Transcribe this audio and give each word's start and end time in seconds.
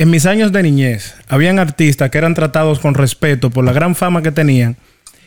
En 0.00 0.08
mis 0.08 0.24
años 0.24 0.50
de 0.50 0.62
niñez, 0.62 1.14
habían 1.28 1.58
artistas 1.58 2.08
que 2.08 2.16
eran 2.16 2.32
tratados 2.32 2.80
con 2.80 2.94
respeto 2.94 3.50
por 3.50 3.66
la 3.66 3.74
gran 3.74 3.94
fama 3.94 4.22
que 4.22 4.32
tenían 4.32 4.78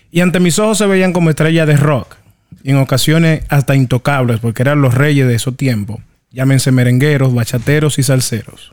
y 0.10 0.22
ante 0.22 0.40
mis 0.40 0.58
ojos 0.58 0.80
se 0.80 0.88
veían 0.88 1.14
como 1.14 1.30
estrellas 1.30 1.68
de 1.68 1.78
rock, 1.78 2.16
en 2.64 2.78
ocasiones 2.78 3.46
hasta 3.50 3.76
intocables 3.76 4.40
porque 4.40 4.64
eran 4.64 4.82
los 4.82 4.96
reyes 4.96 5.28
de 5.28 5.36
esos 5.36 5.56
tiempos, 5.56 6.02
llámense 6.32 6.72
merengueros, 6.72 7.36
bachateros 7.36 8.00
y 8.00 8.04
salseros. 8.04 8.72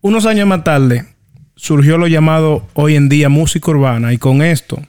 Unos 0.00 0.24
años 0.24 0.48
más 0.48 0.64
tarde 0.64 1.04
surgió 1.54 1.98
lo 1.98 2.06
llamado 2.06 2.66
hoy 2.72 2.96
en 2.96 3.10
día 3.10 3.28
música 3.28 3.72
urbana 3.72 4.14
y 4.14 4.16
con 4.16 4.40
esto 4.40 4.80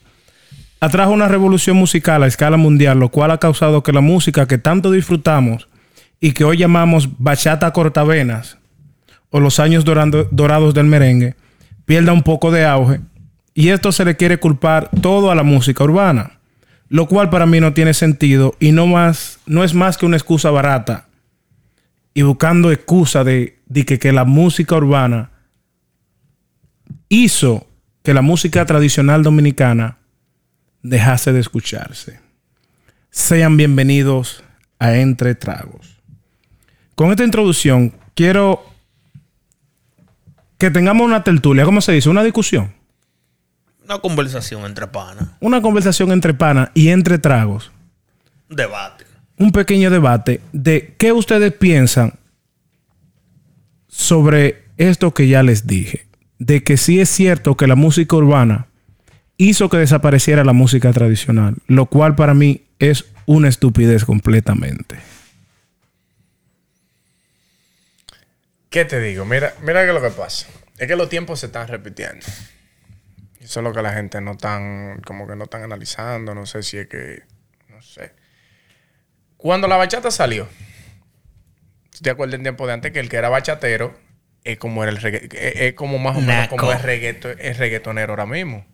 atrajo 0.80 1.12
una 1.12 1.28
revolución 1.28 1.76
musical 1.76 2.24
a 2.24 2.28
escala 2.28 2.56
mundial, 2.56 3.00
lo 3.00 3.10
cual 3.10 3.32
ha 3.32 3.38
causado 3.38 3.84
que 3.84 3.92
la 3.92 4.00
música 4.00 4.48
que 4.48 4.58
tanto 4.58 4.92
disfrutamos 4.92 5.68
y 6.22 6.32
que 6.32 6.46
hoy 6.46 6.56
llamamos 6.56 7.10
bachata 7.18 7.74
cortavenas 7.74 8.61
o 9.32 9.40
los 9.40 9.60
años 9.60 9.84
dorando- 9.84 10.28
dorados 10.32 10.74
del 10.76 10.86
merengue 10.86 11.36
pierda 11.86 12.14
un 12.14 12.22
poco 12.22 12.52
de 12.52 12.66
auge 12.66 13.02
y 13.54 13.70
esto 13.70 13.92
se 13.92 14.06
le 14.06 14.16
quiere 14.16 14.38
culpar 14.38 14.90
todo 15.02 15.32
a 15.32 15.36
la 15.36 15.44
música 15.44 15.84
urbana, 15.84 16.40
lo 16.88 17.08
cual 17.08 17.30
para 17.30 17.46
mí 17.46 17.60
no 17.60 17.74
tiene 17.74 17.94
sentido 17.94 18.56
y 18.60 18.72
no 18.72 18.86
más 18.88 19.40
no 19.46 19.64
es 19.64 19.74
más 19.74 19.98
que 19.98 20.06
una 20.06 20.18
excusa 20.18 20.52
barata 20.52 21.08
y 22.14 22.22
buscando 22.22 22.72
excusa 22.72 23.24
de, 23.24 23.58
de 23.66 23.86
que, 23.86 23.98
que 24.00 24.12
la 24.12 24.26
música 24.26 24.76
urbana 24.76 25.32
hizo 27.10 27.68
que 28.04 28.14
la 28.14 28.22
música 28.22 28.66
tradicional 28.66 29.24
dominicana 29.24 29.98
dejase 30.82 31.32
de 31.34 31.40
escucharse. 31.40 32.20
Sean 33.12 33.58
bienvenidos 33.58 34.44
a 34.80 34.96
Entre 34.96 35.36
Tragos. 35.36 36.02
Con 36.96 37.12
esta 37.12 37.24
introducción 37.24 37.94
quiero 38.16 38.66
que 40.62 40.70
tengamos 40.70 41.08
una 41.08 41.24
tertulia, 41.24 41.66
¿cómo 41.66 41.82
se 41.82 41.92
dice? 41.92 42.08
Una 42.08 42.24
discusión. 42.24 42.72
Una 43.84 43.98
conversación 43.98 44.64
entre 44.64 44.86
panas. 44.86 45.30
Una 45.40 45.60
conversación 45.60 46.12
entre 46.12 46.36
panas 46.36 46.70
y 46.76 46.90
entre 46.90 47.18
tragos. 47.18 47.72
Un 48.48 48.58
debate. 48.58 49.06
Un 49.40 49.52
pequeño 49.54 49.90
debate 49.90 50.40
de 50.54 50.94
qué 51.00 51.14
ustedes 51.14 51.52
piensan 51.52 52.14
sobre 53.88 54.66
esto 54.78 55.16
que 55.16 55.28
ya 55.28 55.42
les 55.42 55.66
dije. 55.66 56.06
De 56.38 56.64
que 56.64 56.78
sí 56.78 57.00
es 57.00 57.10
cierto 57.10 57.58
que 57.58 57.66
la 57.66 57.76
música 57.76 58.16
urbana 58.16 58.68
hizo 59.38 59.68
que 59.68 59.78
desapareciera 59.78 60.44
la 60.44 60.54
música 60.54 60.94
tradicional, 60.94 61.56
lo 61.66 61.88
cual 61.88 62.14
para 62.14 62.36
mí 62.36 62.66
es 62.78 63.06
una 63.26 63.50
estupidez 63.50 64.06
completamente. 64.06 65.00
¿Qué 68.72 68.86
te 68.86 69.02
digo? 69.02 69.26
Mira, 69.26 69.54
mira 69.64 69.86
que 69.86 69.92
lo 69.92 70.02
que 70.02 70.12
pasa. 70.12 70.48
Es 70.82 70.88
que 70.88 70.96
los 70.96 71.10
tiempos 71.10 71.40
se 71.40 71.46
están 71.46 71.68
repitiendo. 71.68 72.26
Eso 73.40 73.60
es 73.60 73.64
lo 73.64 73.72
que 73.74 73.82
la 73.84 73.94
gente 73.94 74.20
no 74.22 74.32
están, 74.32 75.00
como 75.06 75.28
que 75.28 75.36
no 75.36 75.44
están 75.44 75.62
analizando. 75.64 76.34
No 76.34 76.46
sé 76.46 76.64
si 76.64 76.78
es 76.80 76.88
que, 76.88 77.22
no 77.70 77.82
sé. 77.82 78.14
Cuando 79.38 79.68
la 79.68 79.78
bachata 79.78 80.10
salió, 80.12 80.48
¿tú 81.92 82.00
te 82.02 82.10
acuerdas 82.10 82.36
en 82.36 82.44
tiempo 82.44 82.66
de 82.68 82.74
antes 82.74 82.92
que 82.92 83.00
el 83.00 83.10
que 83.10 83.18
era 83.18 83.30
bachatero 83.30 83.94
es 84.44 84.58
como 84.58 84.84
era 84.84 84.92
el 84.92 84.98
regga- 85.00 85.22
es, 85.36 85.56
es 85.62 85.74
como 85.74 86.00
más 86.00 86.18
o 86.18 86.22
menos 86.22 86.36
Naco. 86.36 86.58
como 86.58 86.72
el, 86.72 86.80
reggaeto, 86.82 87.30
el 87.30 87.56
reggaetonero 87.56 88.14
ahora 88.14 88.26
mismo? 88.26 88.66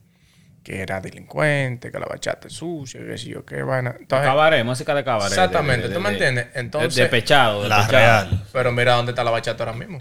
Que 0.63 0.81
era 0.81 0.99
delincuente, 0.99 1.91
que 1.91 1.99
la 1.99 2.05
bachata 2.07 2.47
es 2.47 2.53
sucia, 2.53 2.99
que 3.05 3.17
sé 3.17 3.29
yo, 3.29 3.45
qué 3.45 3.63
vaina. 3.63 3.95
Entonces, 3.99 4.27
Cabaret, 4.27 4.65
música 4.65 4.93
de 4.95 5.03
cabaret. 5.03 5.29
Exactamente, 5.31 5.83
de- 5.83 5.89
de- 5.89 5.93
¿tú 5.95 6.01
me 6.01 6.09
de- 6.09 6.15
entiendes? 6.15 6.47
Entonces- 6.55 6.95
de- 6.95 7.01
Despechado, 7.03 7.67
La 7.67 7.77
despechado. 7.79 8.29
real. 8.31 8.47
pero 8.51 8.71
mira 8.73 8.93
dónde 8.93 9.11
está 9.13 9.23
la 9.23 9.31
bachata 9.31 9.63
ahora 9.65 9.77
mismo. 9.77 9.99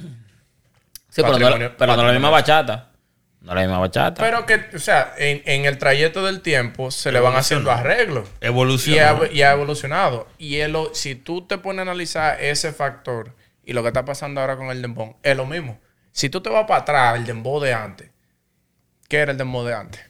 Sí, 1.16 1.22
pero 1.22 1.38
no, 1.38 1.76
pero 1.78 1.96
no 1.96 2.04
la 2.04 2.12
misma 2.12 2.30
bachata. 2.30 2.92
No 3.40 3.54
la 3.54 3.60
misma 3.60 3.78
bachata. 3.78 4.22
Pero 4.22 4.44
que, 4.44 4.60
o 4.74 4.78
sea, 4.78 5.14
en, 5.18 5.40
en 5.46 5.64
el 5.66 5.78
trayecto 5.78 6.24
del 6.24 6.40
tiempo 6.40 6.90
se 6.90 7.12
le 7.12 7.20
van 7.20 7.34
haciendo 7.36 7.70
arreglos. 7.70 8.28
Y 8.94 8.98
ha, 8.98 9.32
y 9.32 9.42
ha 9.42 9.52
evolucionado. 9.52 10.26
Y 10.36 10.56
es 10.56 10.68
lo- 10.68 10.94
si 10.94 11.14
tú 11.14 11.46
te 11.46 11.58
pones 11.58 11.80
a 11.80 11.82
analizar 11.82 12.40
ese 12.42 12.72
factor 12.72 13.34
y 13.64 13.72
lo 13.72 13.82
que 13.82 13.88
está 13.88 14.04
pasando 14.04 14.40
ahora 14.40 14.56
con 14.56 14.68
el 14.70 14.82
dembow, 14.82 15.16
es 15.22 15.36
lo 15.36 15.46
mismo. 15.46 15.78
Si 16.12 16.28
tú 16.28 16.40
te 16.40 16.50
vas 16.50 16.64
para 16.66 16.80
atrás, 16.82 17.16
el 17.16 17.24
dembow 17.26 17.60
de 17.60 17.72
antes, 17.74 18.10
¿qué 19.08 19.18
era 19.18 19.32
el 19.32 19.38
dembow 19.38 19.64
de 19.64 19.74
antes? 19.74 20.00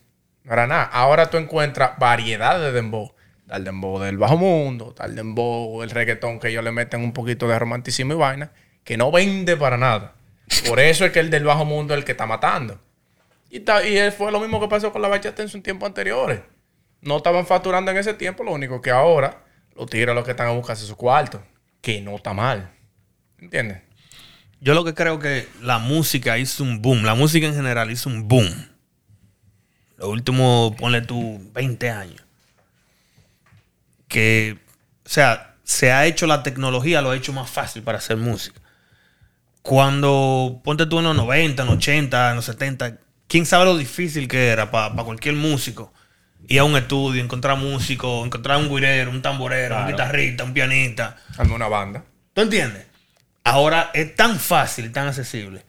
No 0.45 0.53
era 0.53 0.66
nada. 0.66 0.84
Ahora 0.84 1.28
tú 1.31 1.37
encuentras 1.37 1.99
variedad 1.99 2.59
de 2.61 2.72
dembow. 2.72 3.12
Está 3.43 3.56
el 3.56 3.65
dembow 3.65 4.00
del 4.00 4.16
bajo 4.19 4.37
mundo, 4.37 4.89
está 4.91 5.05
el 5.05 5.15
dembow, 5.15 5.83
el 5.83 5.91
reggaetón 5.91 6.41
que 6.41 6.49
ellos 6.49 6.65
le 6.65 6.72
meten 6.72 7.00
un 7.03 7.12
poquito 7.12 7.47
de 7.47 7.59
romanticismo 7.59 8.15
y 8.15 8.16
vaina, 8.16 8.50
que 8.83 8.97
no 8.97 9.12
vende 9.12 9.56
para 9.56 9.77
nada. 9.77 10.15
Por 10.69 10.81
eso 10.81 11.04
es 11.04 11.12
que 11.12 11.21
el 11.21 11.31
del 11.31 11.44
bajo 11.44 11.65
mundo 11.65 11.94
es 11.94 11.99
el 11.99 12.04
que 12.04 12.12
está 12.12 12.27
matando. 12.27 12.81
Y, 13.50 13.60
ta- 13.60 13.87
y 13.87 14.10
fue 14.10 14.32
lo 14.32 14.41
mismo 14.41 14.60
que 14.60 14.69
pasó 14.69 14.93
con 14.93 15.03
la 15.03 15.09
bachata 15.09 15.43
en 15.43 15.49
sus 15.49 15.62
tiempos 15.62 15.87
anteriores. 15.87 16.41
No 17.00 17.19
estaban 17.19 17.47
facturando 17.47 17.91
en 17.91 17.97
ese 17.99 18.15
tiempo, 18.15 18.43
lo 18.43 18.53
único 18.53 18.81
que 18.81 18.91
ahora 18.91 19.44
los 19.75 19.88
tigres 19.88 20.15
lo 20.15 20.25
que 20.25 20.31
están 20.32 20.49
a 20.49 20.53
buscarse 20.53 20.84
su 20.87 20.97
cuarto. 20.97 21.43
Que 21.81 22.00
no 22.00 22.16
está 22.16 22.32
mal. 22.32 22.71
¿Entiendes? 23.38 23.82
Yo 24.60 24.75
lo 24.75 24.84
que 24.84 24.94
creo 24.94 25.19
que 25.19 25.47
la 25.60 25.78
música 25.78 26.38
hizo 26.38 26.65
un 26.65 26.81
boom. 26.83 27.04
La 27.04 27.15
música 27.15 27.47
en 27.47 27.54
general 27.54 27.91
hizo 27.91 28.09
un 28.09 28.27
boom. 28.27 28.69
Los 29.98 30.09
últimos, 30.09 30.75
ponle 30.77 31.03
tú, 31.03 31.38
20 31.53 31.91
años. 31.91 32.22
Que, 34.09 34.59
o 35.04 35.09
sea, 35.09 35.54
se 35.65 35.93
ha 35.93 36.06
hecho 36.06 36.27
la 36.27 36.43
tecnología, 36.43 37.03
lo 37.03 37.10
ha 37.10 37.16
hecho 37.16 37.33
más 37.33 37.50
fácil 37.50 37.83
para 37.83 37.98
hacer 37.98 38.16
música. 38.16 38.60
Cuando, 39.66 40.60
ponte 40.62 40.87
tú 40.87 40.99
en 41.00 41.04
los 41.06 41.16
90, 41.16 41.62
en 41.62 41.66
los 41.69 41.77
80, 41.78 42.31
en 42.31 42.37
los 42.37 42.44
70, 42.44 42.99
¿quién 43.27 43.44
sabe 43.47 43.65
lo 43.65 43.77
difícil 43.77 44.28
que 44.28 44.47
era 44.49 44.71
para 44.71 44.94
cualquier 45.03 45.34
músico? 45.34 45.93
Ir 46.47 46.60
a 46.60 46.65
un 46.65 46.77
estudio, 46.77 47.21
encontrar 47.21 47.59
músicos, 47.59 48.25
encontrar 48.25 48.59
un 48.59 48.69
guirero, 48.72 49.10
un 49.10 49.21
tamborero, 49.22 49.77
un 49.81 49.88
guitarrista, 49.88 50.44
un 50.44 50.53
pianista. 50.54 51.16
Arma 51.37 51.56
una 51.56 51.66
banda. 51.66 52.04
¿Tú 52.32 52.43
entiendes? 52.43 52.87
Ahora 53.43 53.91
es 53.93 54.15
tan 54.15 54.38
fácil 54.38 54.84
y 54.87 54.88
tan 54.91 55.09
accesible 55.09 55.65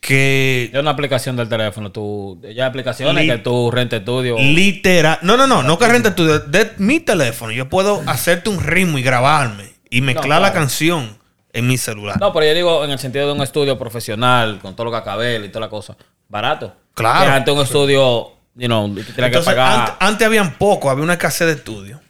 que 0.00 0.70
Ya 0.72 0.80
una 0.80 0.90
aplicación 0.92 1.36
del 1.36 1.50
teléfono. 1.50 1.92
Tú, 1.92 2.40
ya 2.42 2.48
hay 2.64 2.68
aplicaciones 2.70 3.24
Li- 3.24 3.30
que 3.30 3.38
tú 3.38 3.70
renta 3.70 3.96
estudio. 3.96 4.36
literal. 4.38 5.18
No, 5.20 5.36
no, 5.36 5.46
no, 5.46 5.62
no 5.62 5.78
que 5.78 5.86
renta 5.86 6.14
tu 6.14 6.24
de, 6.24 6.38
de 6.40 6.70
mi 6.78 7.00
teléfono. 7.00 7.52
Yo 7.52 7.68
puedo 7.68 8.02
hacerte 8.06 8.48
un 8.48 8.62
ritmo 8.64 8.96
y 8.98 9.02
grabarme 9.02 9.64
y 9.90 10.00
mezclar 10.00 10.40
la 10.40 10.50
claro. 10.50 10.54
canción 10.54 11.18
en 11.52 11.66
mi 11.66 11.78
celular. 11.78 12.18
No, 12.20 12.32
pero 12.32 12.46
yo 12.46 12.54
digo 12.54 12.84
en 12.84 12.90
el 12.90 12.98
sentido 12.98 13.26
de 13.26 13.32
un 13.32 13.42
estudio 13.42 13.78
profesional, 13.78 14.58
con 14.60 14.74
todo 14.76 14.86
lo 14.86 14.90
que 14.90 14.98
acabé 14.98 15.36
y 15.44 15.48
toda 15.48 15.66
la 15.66 15.70
cosa. 15.70 15.96
Barato. 16.28 16.74
Claro. 16.94 17.24
Que 17.26 17.32
antes 17.32 17.54
un 17.54 17.60
estudio, 17.60 18.32
you 18.54 18.66
know, 18.66 18.94
que 18.94 19.40
pagar. 19.40 19.88
ant- 19.90 19.96
antes 20.00 20.26
habían 20.26 20.54
poco, 20.54 20.90
había 20.90 21.04
una 21.04 21.14
escasez 21.14 21.46
de 21.46 21.52
estudio. 21.54 22.00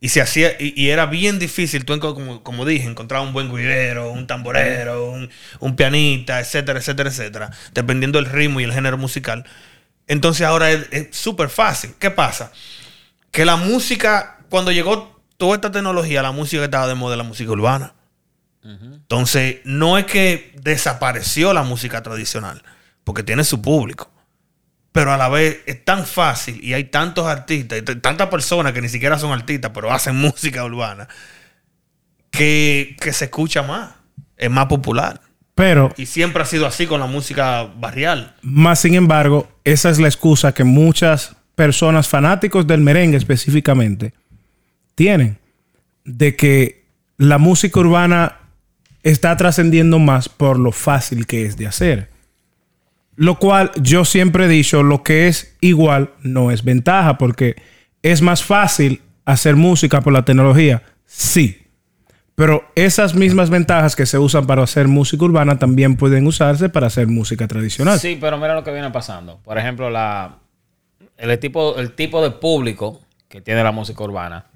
Y 0.00 0.08
se 0.08 0.20
hacía, 0.20 0.56
y, 0.58 0.74
y 0.76 0.90
era 0.90 1.06
bien 1.06 1.38
difícil, 1.38 1.84
tú, 1.84 1.96
como, 2.00 2.42
como 2.42 2.64
dije, 2.64 2.88
encontrar 2.88 3.22
un 3.22 3.32
buen 3.32 3.54
guirero, 3.54 4.10
un 4.10 4.26
tamborero, 4.26 5.08
un, 5.12 5.30
un 5.60 5.76
pianista, 5.76 6.40
etcétera, 6.40 6.80
etcétera, 6.80 7.08
etcétera, 7.08 7.50
dependiendo 7.72 8.18
del 8.20 8.28
ritmo 8.28 8.60
y 8.60 8.64
el 8.64 8.72
género 8.72 8.98
musical. 8.98 9.44
Entonces 10.08 10.44
ahora 10.44 10.72
es 10.72 11.06
súper 11.12 11.50
fácil. 11.50 11.94
¿Qué 12.00 12.10
pasa? 12.10 12.50
Que 13.30 13.44
la 13.44 13.54
música, 13.54 14.38
cuando 14.50 14.72
llegó 14.72 15.20
toda 15.36 15.54
esta 15.54 15.70
tecnología, 15.70 16.20
la 16.20 16.32
música 16.32 16.64
estaba 16.64 16.88
de 16.88 16.96
moda 16.96 17.16
la 17.16 17.22
música 17.22 17.52
urbana. 17.52 17.94
Entonces, 18.64 19.56
no 19.64 19.98
es 19.98 20.06
que 20.06 20.52
desapareció 20.62 21.52
la 21.52 21.64
música 21.64 22.02
tradicional, 22.02 22.62
porque 23.04 23.22
tiene 23.22 23.44
su 23.44 23.60
público. 23.60 24.10
Pero 24.92 25.12
a 25.12 25.16
la 25.16 25.28
vez 25.28 25.60
es 25.66 25.84
tan 25.84 26.04
fácil 26.06 26.62
y 26.62 26.74
hay 26.74 26.84
tantos 26.84 27.26
artistas 27.26 27.78
y 27.78 27.82
tantas 27.82 28.28
personas 28.28 28.72
que 28.72 28.82
ni 28.82 28.88
siquiera 28.88 29.18
son 29.18 29.32
artistas, 29.32 29.72
pero 29.74 29.90
hacen 29.90 30.16
música 30.20 30.64
urbana, 30.64 31.08
que, 32.30 32.96
que 33.00 33.12
se 33.12 33.26
escucha 33.26 33.62
más, 33.62 33.90
es 34.36 34.50
más 34.50 34.66
popular. 34.66 35.20
Pero, 35.54 35.92
Y 35.96 36.06
siempre 36.06 36.42
ha 36.42 36.46
sido 36.46 36.66
así 36.66 36.86
con 36.86 37.00
la 37.00 37.06
música 37.06 37.64
barrial. 37.64 38.34
más 38.42 38.80
sin 38.80 38.94
embargo, 38.94 39.48
esa 39.64 39.90
es 39.90 39.98
la 39.98 40.08
excusa 40.08 40.52
que 40.52 40.64
muchas 40.64 41.36
personas 41.54 42.08
fanáticos 42.08 42.66
del 42.66 42.80
merengue 42.80 43.18
específicamente 43.18 44.14
tienen 44.94 45.38
de 46.04 46.36
que 46.36 46.84
la 47.18 47.38
música 47.38 47.78
urbana 47.80 48.41
está 49.02 49.36
trascendiendo 49.36 49.98
más 49.98 50.28
por 50.28 50.58
lo 50.58 50.72
fácil 50.72 51.26
que 51.26 51.44
es 51.44 51.56
de 51.56 51.66
hacer. 51.66 52.10
Lo 53.16 53.38
cual 53.38 53.70
yo 53.80 54.04
siempre 54.04 54.46
he 54.46 54.48
dicho, 54.48 54.82
lo 54.82 55.02
que 55.02 55.28
es 55.28 55.56
igual 55.60 56.10
no 56.22 56.50
es 56.50 56.64
ventaja, 56.64 57.18
porque 57.18 57.56
es 58.02 58.22
más 58.22 58.42
fácil 58.42 59.02
hacer 59.24 59.56
música 59.56 60.00
por 60.00 60.12
la 60.12 60.24
tecnología, 60.24 60.82
sí. 61.04 61.58
Pero 62.34 62.64
esas 62.74 63.14
mismas 63.14 63.50
ventajas 63.50 63.94
que 63.94 64.06
se 64.06 64.18
usan 64.18 64.46
para 64.46 64.62
hacer 64.62 64.88
música 64.88 65.24
urbana 65.24 65.58
también 65.58 65.96
pueden 65.96 66.26
usarse 66.26 66.70
para 66.70 66.86
hacer 66.86 67.06
música 67.06 67.46
tradicional. 67.46 68.00
Sí, 68.00 68.16
pero 68.20 68.38
mira 68.38 68.54
lo 68.54 68.64
que 68.64 68.72
viene 68.72 68.90
pasando. 68.90 69.38
Por 69.44 69.58
ejemplo, 69.58 69.90
la, 69.90 70.38
el, 71.18 71.38
tipo, 71.38 71.76
el 71.76 71.92
tipo 71.92 72.22
de 72.22 72.30
público 72.30 73.00
que 73.28 73.42
tiene 73.42 73.62
la 73.62 73.72
música 73.72 74.02
urbana 74.02 74.46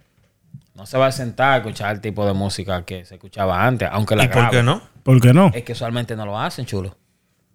no 0.77 0.87
se 0.87 0.99
va 0.99 1.07
a 1.07 1.13
sentar 1.13 1.53
a 1.55 1.57
escuchar 1.57 1.95
el 1.95 2.01
tipo 2.01 2.25
de 2.27 2.33
música 2.35 2.85
que 2.85 3.05
se 3.05 3.15
escuchaba 3.15 3.65
antes, 3.67 3.89
aunque 3.91 4.15
la 4.15 4.25
¿Y 4.25 4.29
por 4.29 4.51
qué 4.51 4.63
no? 4.63 4.83
¿Por 5.03 5.21
qué 5.21 5.33
no? 5.33 5.51
Es 5.55 5.65
que 5.65 5.73
usualmente 5.73 6.15
no 6.15 6.27
lo 6.27 6.39
hacen, 6.39 6.67
chulo. 6.67 6.97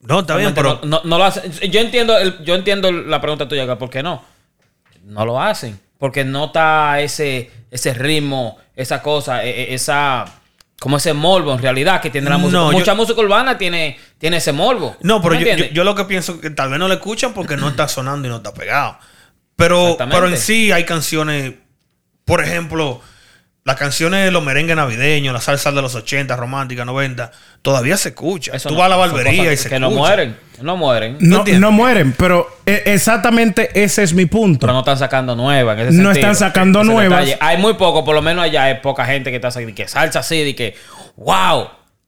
No, 0.02 0.22
está 0.22 0.36
bien, 0.36 0.54
pero. 0.56 0.80
no, 0.84 0.88
no- 0.98 1.02
no 1.06 1.18
lo 1.20 1.24
hacen. 1.26 1.52
Yo 1.72 1.80
entiendo, 1.80 2.18
el- 2.18 2.44
yo 2.44 2.56
entiendo 2.56 2.92
la 2.92 3.22
pregunta 3.22 3.48
tuya, 3.48 3.64
acá, 3.64 3.78
¿por 3.78 3.90
qué 3.92 4.02
no? 4.02 4.24
No 5.04 5.26
lo 5.26 5.40
hacen. 5.42 5.80
Porque 6.00 6.26
no 6.26 6.46
está 6.46 7.00
ese, 7.00 7.52
ese 7.70 7.94
ritmo, 7.94 8.58
esa 8.76 9.02
cosa, 9.04 9.44
e- 9.46 9.50
e- 9.72 9.74
esa. 9.76 10.26
Como 10.80 10.98
ese 10.98 11.14
morbo 11.14 11.54
en 11.54 11.60
realidad 11.60 12.02
que 12.02 12.10
tiene 12.10 12.28
la 12.28 12.40
música. 12.40 12.58
No, 12.58 12.72
yo- 12.72 12.80
Mucha 12.80 12.96
música 12.96 13.22
urbana 13.22 13.56
tiene, 13.60 14.00
tiene 14.18 14.38
ese 14.38 14.52
morbo. 14.52 14.96
No, 15.02 15.22
pero 15.22 15.36
¿Me 15.36 15.56
yo, 15.56 15.66
yo, 15.66 15.84
lo 15.84 15.94
que 15.94 16.06
pienso 16.06 16.32
es 16.34 16.40
que 16.40 16.50
tal 16.50 16.72
vez 16.72 16.80
no 16.80 16.88
lo 16.88 16.96
escuchan 16.96 17.34
porque 17.36 17.56
no 17.56 17.70
está 17.70 17.88
sonando 17.88 18.28
y 18.28 18.32
no 18.32 18.38
está 18.38 18.52
pegado. 18.52 18.98
Pero, 19.56 19.96
pero 20.10 20.28
en 20.28 20.38
sí 20.38 20.72
hay 20.72 20.86
canciones, 20.86 21.54
por 22.26 22.44
ejemplo, 22.44 23.00
las 23.64 23.76
canciones 23.76 24.26
de 24.26 24.32
los 24.32 24.44
merengues 24.44 24.76
navideños, 24.76 25.34
la 25.34 25.40
salsa 25.42 25.72
de 25.72 25.82
los 25.82 25.94
80, 25.94 26.36
romántica, 26.36 26.84
90, 26.84 27.32
todavía 27.62 27.96
se 27.96 28.10
escucha. 28.10 28.54
Eso 28.56 28.70
Tú 28.70 28.74
no- 28.76 28.80
vas 28.80 28.88
a 28.88 28.90
la 28.90 28.96
barbería 28.96 29.54
y 29.54 29.58
se 29.58 29.70
Que 29.70 29.76
escucha. 29.76 29.80
no 29.80 29.92
mueren. 29.92 30.38
No 30.62 30.78
mueren. 30.78 31.18
No, 31.20 31.44
no 31.44 31.72
mueren, 31.72 32.14
pero 32.18 32.48
eh, 32.66 32.84
exactamente 32.88 33.70
ese 33.84 34.04
es 34.04 34.14
mi 34.14 34.26
punto. 34.26 34.62
Pero 34.62 34.74
no 34.74 34.80
están 34.80 34.98
sacando 34.98 35.36
nuevas. 35.36 35.76
En 35.80 35.88
ese 35.88 35.98
No 35.98 36.12
sentido. 36.14 36.32
están 36.32 36.36
sacando 36.36 36.82
Ese 36.82 36.92
nuevas. 36.92 37.26
detalle. 37.26 37.38
Hay 37.40 37.58
muy 37.58 37.74
poco, 37.76 38.04
por 38.06 38.16
lo 38.16 38.22
menos 38.22 38.44
allá 38.46 38.64
hay 38.64 38.76
poca 38.82 39.06
gente 39.06 39.30
que 39.30 39.36
está 39.38 39.52
sacando. 39.52 39.74
Que 39.76 39.88
salsa 39.88 40.20
así, 40.20 40.44
de 40.44 40.56
que. 40.56 40.76
¡Wow! 41.18 41.68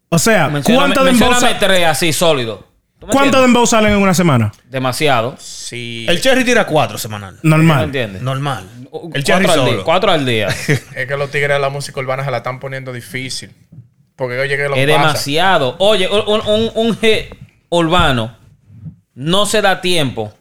O 0.10 0.20
sea, 0.20 0.50
Mencióname, 0.50 0.94
¿cuánto 0.96 1.04
dembow, 1.04 1.30
mencióname 1.32 1.60
sa- 1.60 1.60
tres 1.68 1.86
así 1.88 2.14
sólido. 2.14 2.68
¿Tú 3.04 3.08
me 3.08 3.12
¿cuánto 3.14 3.24
entiendes? 3.38 3.42
dembow 3.42 3.66
salen 3.68 3.94
en 3.94 4.00
una 4.00 4.14
semana? 4.14 4.52
Demasiado. 4.70 5.36
Sí. 5.40 6.06
El 6.10 6.22
Cherry 6.22 6.44
tira 6.44 6.66
cuatro 6.66 6.98
semanal. 6.98 7.38
¿No 7.44 7.58
Normal. 7.58 7.84
entiendes? 7.86 8.22
Normal. 8.22 8.66
Cuatro 8.90 9.10
El 9.14 9.24
Cherry 9.24 9.46
al 9.46 9.54
día, 9.66 9.66
solo. 9.72 9.84
cuatro 9.84 10.12
al 10.12 10.26
día. 10.26 10.48
Es 10.96 11.08
que 11.08 11.18
los 11.18 11.32
tigres 11.32 11.50
de 11.56 11.60
la 11.60 11.70
música 11.70 12.00
urbana 12.00 12.24
se 12.26 12.32
la 12.32 12.38
están 12.38 12.60
poniendo 12.60 12.92
difícil. 12.94 13.52
Porque 14.16 14.40
oye, 14.40 14.56
que 14.58 14.64
lo 14.70 14.76
es 14.76 14.86
pasa. 14.88 14.98
demasiado. 15.00 15.76
Oye, 15.80 16.08
un, 16.08 16.42
un, 16.48 16.72
un 16.76 16.98
hit 16.98 17.34
urbano 17.70 18.36
no 19.16 19.46
se 19.46 19.62
da 19.62 19.82
tiempo 19.82 20.34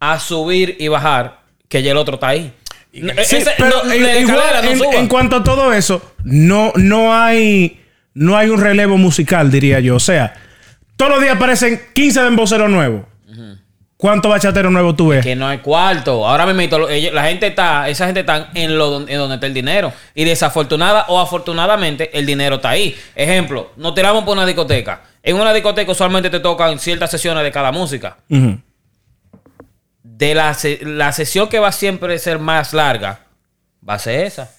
a 0.00 0.18
subir 0.18 0.76
y 0.78 0.88
bajar 0.88 1.40
que 1.68 1.82
ya 1.82 1.90
el 1.92 1.96
otro 1.96 2.14
está 2.14 2.28
ahí. 2.28 2.52
Sí, 2.92 3.02
ese- 3.36 3.52
pero 3.58 3.82
no, 3.84 3.92
en, 3.92 4.04
escalera 4.06 4.60
en 4.98 5.08
cuanto 5.08 5.36
a 5.36 5.44
todo 5.44 5.72
eso, 5.74 6.14
no, 6.24 6.72
no 6.76 7.14
hay 7.14 7.82
no 8.14 8.34
hay 8.38 8.48
un 8.48 8.58
relevo 8.58 8.96
musical, 8.96 9.50
diría 9.50 9.80
yo. 9.80 9.96
O 9.96 10.00
sea, 10.00 10.32
todos 10.96 11.12
los 11.12 11.20
días 11.20 11.36
aparecen 11.36 11.80
15 11.92 12.22
demboceros 12.22 12.70
nuevos. 12.70 13.02
¿Cuántos 13.96 14.30
bachateros 14.30 14.70
nuevos 14.70 14.94
tú 14.94 15.08
ves? 15.08 15.24
Que 15.24 15.34
no 15.34 15.48
hay 15.48 15.58
cuarto. 15.58 16.26
Ahora 16.26 16.44
mismo 16.46 16.78
la 17.12 17.24
gente 17.24 17.46
está, 17.46 17.88
esa 17.88 18.04
gente 18.04 18.20
está 18.20 18.50
en, 18.54 18.76
lo, 18.76 19.08
en 19.08 19.16
donde 19.16 19.36
está 19.36 19.46
el 19.46 19.54
dinero. 19.54 19.90
Y 20.14 20.24
desafortunada 20.24 21.06
o 21.08 21.18
afortunadamente, 21.18 22.16
el 22.16 22.26
dinero 22.26 22.56
está 22.56 22.70
ahí. 22.70 22.94
Ejemplo, 23.14 23.72
nos 23.76 23.94
tiramos 23.94 24.24
por 24.24 24.36
una 24.36 24.44
discoteca. 24.44 25.02
En 25.22 25.36
una 25.36 25.54
discoteca 25.54 25.90
usualmente 25.90 26.28
te 26.28 26.40
tocan 26.40 26.78
ciertas 26.78 27.10
sesiones 27.10 27.42
de 27.42 27.50
cada 27.50 27.72
música. 27.72 28.18
De 30.02 30.34
la, 30.34 30.54
la 30.82 31.12
sesión 31.12 31.48
que 31.48 31.58
va 31.58 31.72
siempre 31.72 32.14
a 32.14 32.18
ser 32.18 32.38
más 32.38 32.74
larga, 32.74 33.20
va 33.86 33.94
a 33.94 33.98
ser 33.98 34.26
esa. 34.26 34.50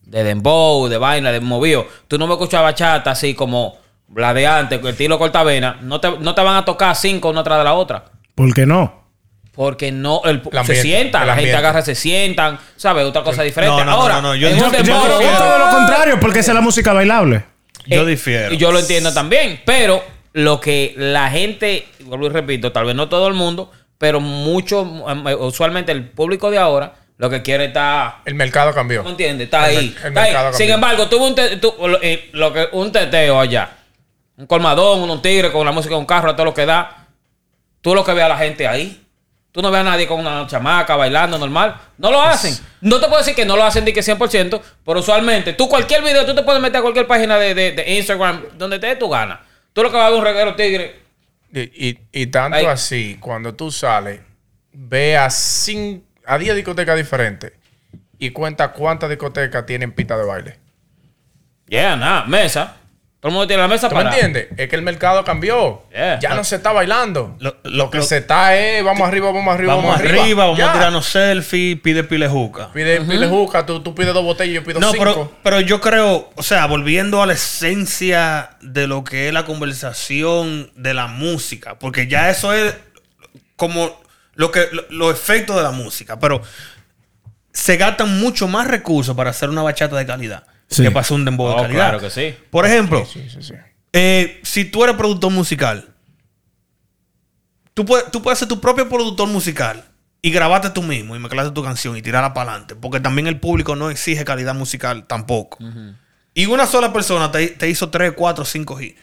De 0.00 0.24
dembow, 0.24 0.88
de 0.88 0.96
vaina, 0.96 1.32
de 1.32 1.40
movido. 1.40 1.86
Tú 2.08 2.16
no 2.16 2.26
me 2.26 2.32
escuchas 2.32 2.62
bachata 2.62 3.10
así 3.10 3.34
como 3.34 3.76
la 4.14 4.32
de 4.34 4.46
antes, 4.46 4.80
el 4.80 4.86
estilo 4.88 5.18
cortavena. 5.18 5.78
No 5.82 6.00
te, 6.00 6.10
no 6.18 6.34
te 6.34 6.40
van 6.42 6.56
a 6.56 6.64
tocar 6.64 6.94
cinco 6.96 7.30
una 7.30 7.42
tras 7.42 7.58
de 7.58 7.64
la 7.64 7.74
otra. 7.74 8.04
¿Por 8.34 8.52
qué 8.54 8.66
no? 8.66 9.04
Porque 9.52 9.90
no, 9.90 10.20
el, 10.24 10.36
El 10.36 10.42
se 10.42 10.58
ambiente, 10.58 10.82
sienta, 10.82 11.20
el 11.22 11.26
la 11.28 11.34
gente 11.36 11.56
agarra, 11.56 11.80
se 11.82 11.94
sientan, 11.94 12.58
¿sabes? 12.76 13.04
Otra 13.06 13.22
cosa 13.22 13.42
diferente. 13.42 13.76
No, 13.78 13.84
no, 13.84 13.90
no, 13.90 13.96
Ahora, 14.02 14.14
no, 14.16 14.22
no, 14.22 14.34
yo- 14.34 14.50
yo- 14.50 14.56
yo. 14.56 15.20
Es 15.20 15.38
todo 15.38 15.58
lo 15.58 15.70
contrario, 15.70 16.20
porque 16.20 16.40
esa 16.40 16.50
es 16.50 16.54
la 16.54 16.60
música 16.60 16.92
bailable. 16.92 17.44
Yo 17.86 18.02
eh, 18.02 18.06
difiero. 18.10 18.52
Y 18.52 18.58
yo 18.58 18.70
lo 18.70 18.78
entiendo 18.80 19.14
también, 19.14 19.62
pero 19.64 20.04
lo 20.34 20.60
que 20.60 20.92
la 20.98 21.30
gente, 21.30 21.86
vuelvo 22.00 22.26
y 22.26 22.28
repito, 22.28 22.70
tal 22.70 22.84
vez 22.84 22.94
no 22.94 23.08
todo 23.08 23.28
el 23.28 23.34
mundo, 23.34 23.70
pero 23.96 24.20
mucho, 24.20 25.06
eh, 25.26 25.34
usualmente 25.36 25.90
el 25.92 26.04
público 26.10 26.50
de 26.50 26.58
ahora, 26.58 26.92
lo 27.16 27.30
que 27.30 27.40
quiere 27.40 27.64
está 27.66 28.18
El 28.26 28.34
mercado 28.34 28.74
cambió. 28.74 29.02
¿No 29.04 29.08
entiendes? 29.10 29.46
Está 29.46 29.70
El 29.70 29.78
ahí. 29.78 29.96
el 30.02 30.08
está 30.08 30.22
ahí. 30.48 30.54
Sin 30.54 30.70
embargo, 30.70 31.08
tuvo 31.08 31.28
un, 31.28 31.34
te- 31.34 31.56
tu- 31.56 31.74
lo, 31.80 31.98
eh, 32.02 32.28
lo 32.32 32.52
que, 32.52 32.68
un 32.72 32.92
teteo 32.92 33.40
allá. 33.40 33.70
Un 34.36 34.46
colmadón, 34.46 35.08
un 35.08 35.22
tigre 35.22 35.50
con 35.50 35.64
la 35.64 35.72
música 35.72 35.94
de 35.94 35.98
un 36.00 36.06
carro, 36.06 36.30
a 36.30 36.36
todo 36.36 36.44
lo 36.46 36.54
que 36.54 36.66
da. 36.66 37.06
Tú 37.80 37.94
lo 37.94 38.04
que 38.04 38.12
ves 38.12 38.24
a 38.24 38.28
la 38.28 38.36
gente 38.38 38.66
ahí. 38.66 39.02
Tú 39.52 39.62
no 39.62 39.70
ves 39.70 39.80
a 39.80 39.84
nadie 39.84 40.06
con 40.06 40.20
una 40.20 40.46
chamaca 40.46 40.96
bailando 40.96 41.38
normal. 41.38 41.74
No 41.96 42.10
lo 42.10 42.20
hacen. 42.20 42.54
No 42.82 43.00
te 43.00 43.06
puedo 43.06 43.18
decir 43.18 43.34
que 43.34 43.46
no 43.46 43.56
lo 43.56 43.64
hacen 43.64 43.86
de 43.86 43.92
que 43.94 44.00
100%, 44.02 44.60
pero 44.84 45.00
usualmente, 45.00 45.54
tú 45.54 45.66
cualquier 45.68 46.02
video, 46.02 46.26
tú 46.26 46.34
te 46.34 46.42
puedes 46.42 46.60
meter 46.60 46.76
a 46.78 46.82
cualquier 46.82 47.06
página 47.06 47.38
de, 47.38 47.54
de- 47.54 47.72
de 47.72 47.94
Instagram 47.96 48.42
donde 48.58 48.78
te 48.78 48.88
dé 48.88 48.96
tu 48.96 49.08
gana. 49.08 49.40
Tú 49.72 49.82
lo 49.82 49.90
que 49.90 49.96
vas 49.96 50.06
a 50.06 50.10
ver 50.10 50.18
un 50.18 50.24
reguero 50.24 50.54
tigre. 50.54 51.00
Y, 51.52 51.88
y- 51.88 51.98
y 52.12 52.26
tanto 52.26 52.58
Ahí. 52.58 52.66
así, 52.66 53.16
cuando 53.18 53.54
tú 53.54 53.70
sales, 53.70 54.20
ve 54.72 55.16
a, 55.16 55.28
a 56.26 56.38
10 56.38 56.54
discotecas 56.54 56.96
diferentes 56.98 57.52
y 58.18 58.30
cuenta 58.30 58.72
cuántas 58.72 59.08
discotecas 59.08 59.64
tienen 59.64 59.92
pista 59.92 60.18
de 60.18 60.24
baile. 60.26 60.58
Yeah, 61.68 61.96
nada, 61.96 62.24
mesa. 62.26 62.76
Todo 63.26 63.30
el 63.30 63.34
mundo 63.34 63.46
tiene 63.48 63.62
la 63.62 63.68
mesa 63.68 63.88
¿Tú 63.88 63.96
me 63.96 64.02
entiendes? 64.02 64.46
Es 64.56 64.68
que 64.68 64.76
el 64.76 64.82
mercado 64.82 65.24
cambió. 65.24 65.82
Yeah. 65.90 66.20
Ya 66.20 66.34
no 66.34 66.44
se 66.44 66.54
está 66.54 66.70
bailando. 66.70 67.34
Lo- 67.40 67.56
Lo, 67.64 67.70
lo- 67.70 67.90
que 67.90 67.98
lo- 67.98 68.04
se 68.04 68.18
está 68.18 68.56
es, 68.56 68.84
vamos 68.84 69.08
arriba, 69.08 69.32
vamos 69.32 69.52
arriba, 69.52 69.74
Vamos 69.74 69.90
vamos, 69.98 70.08
arriba, 70.08 70.44
vamos 70.44 70.58
Ya. 70.58 70.70
a 70.70 70.72
tirarnos 70.72 71.06
selfie, 71.06 71.74
pide 71.76 72.04
pile 72.04 72.28
juca. 72.28 72.70
Pide, 72.72 73.00
pide 73.00 73.26
juca, 73.26 73.66
tú, 73.66 73.80
tú 73.82 73.96
pides 73.96 74.14
dos 74.14 74.22
botellas, 74.22 74.54
yo 74.54 74.62
pido 74.62 74.78
No, 74.78 74.92
cinco. 74.92 75.04
pero, 75.04 75.32
pero 75.42 75.60
yo 75.60 75.80
creo, 75.80 76.30
o 76.36 76.42
sea, 76.44 76.66
volviendo 76.66 77.20
a 77.20 77.26
la 77.26 77.32
esencia 77.32 78.50
de 78.60 78.86
lo 78.86 79.02
que 79.02 79.26
es 79.26 79.34
la 79.34 79.44
conversación 79.44 80.70
de 80.76 80.94
la 80.94 81.08
música, 81.08 81.80
porque 81.80 82.06
ya 82.06 82.30
eso 82.30 82.52
es 82.52 82.76
como 83.56 83.90
lo 84.34 84.52
que 84.52 84.68
lo- 84.70 84.84
los 84.90 85.12
efectos 85.12 85.56
de 85.56 85.62
la 85.64 85.72
música, 85.72 86.20
pero 86.20 86.42
se 87.52 87.76
gastan 87.76 88.20
mucho 88.20 88.46
más 88.48 88.68
recursos 88.68 89.16
para 89.16 89.30
hacer 89.30 89.48
una 89.48 89.62
bachata 89.62 89.96
de 89.96 90.06
calidad 90.06 90.44
Sí. 90.68 90.82
que 90.82 90.98
hacer 90.98 91.14
un 91.14 91.24
dembow 91.24 91.48
de 91.48 91.54
Oh, 91.54 91.62
calidad. 91.62 91.78
claro 91.88 92.00
que 92.00 92.10
sí. 92.10 92.34
Por 92.50 92.66
ejemplo, 92.66 93.06
Sí, 93.06 93.28
sí, 93.30 93.42
sí. 93.42 93.54
eh, 93.92 94.40
si 94.42 94.64
tú 94.64 94.82
eres 94.84 94.96
productor 94.96 95.30
musical, 95.32 95.88
tú 97.74 97.84
puedes, 97.84 98.10
tú 98.10 98.22
puedes 98.22 98.38
ser 98.38 98.48
tu 98.48 98.60
propio 98.60 98.88
productor 98.88 99.28
musical 99.28 99.84
y 100.22 100.30
grabarte 100.30 100.70
tú 100.70 100.82
mismo 100.82 101.14
y 101.14 101.18
mezclarte 101.18 101.52
tu 101.52 101.62
canción 101.62 101.96
y 101.96 102.02
tirarla 102.02 102.34
para 102.34 102.50
adelante. 102.52 102.74
Porque 102.74 103.00
también 103.00 103.26
el 103.26 103.38
público 103.38 103.76
no 103.76 103.90
exige 103.90 104.24
calidad 104.24 104.54
musical 104.54 105.06
tampoco. 105.06 105.58
Y 106.34 106.46
una 106.46 106.66
sola 106.66 106.92
persona 106.92 107.30
te, 107.30 107.46
te 107.48 107.68
hizo 107.68 107.88
3, 107.90 108.12
4, 108.16 108.44
5 108.44 108.80
hits. 108.80 109.00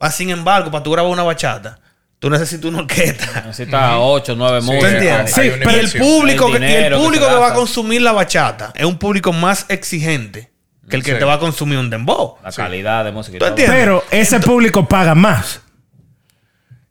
Ah, 0.00 0.10
Sin 0.10 0.30
embargo, 0.30 0.70
para 0.70 0.82
tú 0.82 0.90
grabar 0.90 1.10
una 1.12 1.22
bachata, 1.22 1.78
tú 2.18 2.28
necesitas 2.28 2.64
una 2.66 2.80
orquesta. 2.80 3.42
Necesitas 3.46 3.92
ocho, 3.98 4.34
nueve 4.34 4.60
Sí, 4.60 4.66
¿Tú 4.66 4.72
músicos. 4.72 4.92
entiendes? 4.92 5.38
hay 5.38 5.50
Sí, 5.50 5.56
pero 5.60 5.70
el 5.80 5.90
público, 5.92 6.46
El 6.48 6.58
que, 6.60 6.86
el 6.86 6.92
que 6.92 6.98
público 6.98 7.28
que, 7.28 7.34
va 7.34 7.48
a 7.48 7.54
consumir 7.54 8.02
la 8.02 8.12
bachata 8.12 8.72
es 8.74 8.84
un 8.84 8.98
público 8.98 9.32
más 9.32 9.66
exigente 9.68 10.52
que 10.88 10.96
el 10.96 11.02
que 11.02 11.12
Sí. 11.12 11.18
te 11.18 11.24
va 11.24 11.34
a 11.34 11.38
consumir 11.38 11.78
un 11.78 11.88
dembow. 11.90 12.36
La 12.42 12.52
calidad 12.52 13.04
de 13.04 13.12
música. 13.12 13.36
y 13.36 13.38
¿Tú 13.38 13.44
todo. 13.44 13.48
entiendes? 13.50 13.78
Pero 13.78 14.04
ese 14.10 14.40
público 14.40 14.86
paga 14.86 15.14
más. 15.14 15.60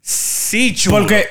Sí, 0.02 0.74
chulo. 0.76 0.98
Porque 0.98 1.28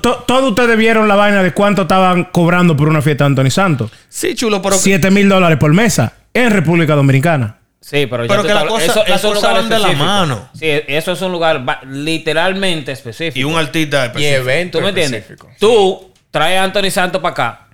to- 0.00 0.24
todos 0.26 0.50
ustedes 0.50 0.76
vieron 0.76 1.08
la 1.08 1.16
vaina 1.16 1.42
de 1.42 1.52
cuánto 1.52 1.82
estaban 1.82 2.24
cobrando 2.24 2.76
por 2.76 2.88
una 2.88 3.02
fiesta 3.02 3.24
de 3.24 3.26
Anthony 3.28 3.50
Santos. 3.50 3.90
Sí, 4.08 4.34
chulo, 4.34 4.62
pero... 4.62 4.76
7 4.76 5.10
mil 5.10 5.28
dólares 5.28 5.58
por 5.58 5.72
mesa 5.72 6.12
en 6.32 6.50
República 6.50 6.94
Dominicana. 6.94 7.56
Sí, 7.80 8.06
pero, 8.06 8.24
ya 8.24 8.28
Pero 8.28 8.42
que 8.42 8.54
la 8.54 8.66
cosa- 8.66 8.84
eso, 8.84 9.04
las 9.06 9.08
eso 9.08 9.14
es 9.16 9.24
un 9.24 9.30
cosas 9.34 9.42
lugar 9.50 9.54
van 9.62 9.68
de 9.68 9.78
la 9.78 9.92
mano. 10.04 10.48
Sí, 10.52 10.66
eso 10.88 11.12
es 11.12 11.22
un 11.22 11.32
lugar 11.32 11.64
literalmente 11.86 12.92
específico. 12.92 13.38
Y 13.38 13.44
un 13.44 13.56
artista 13.58 14.02
Y 14.04 14.06
específico. 14.08 14.36
eventos 14.40 14.78
¿Tú 14.80 14.82
me 14.82 14.88
entiendes? 14.90 15.20
específicos. 15.22 15.56
Tú 15.58 16.12
traes 16.30 16.58
a 16.60 16.64
Anthony 16.64 16.90
Santos 16.90 17.22
para 17.22 17.32
acá. 17.32 17.67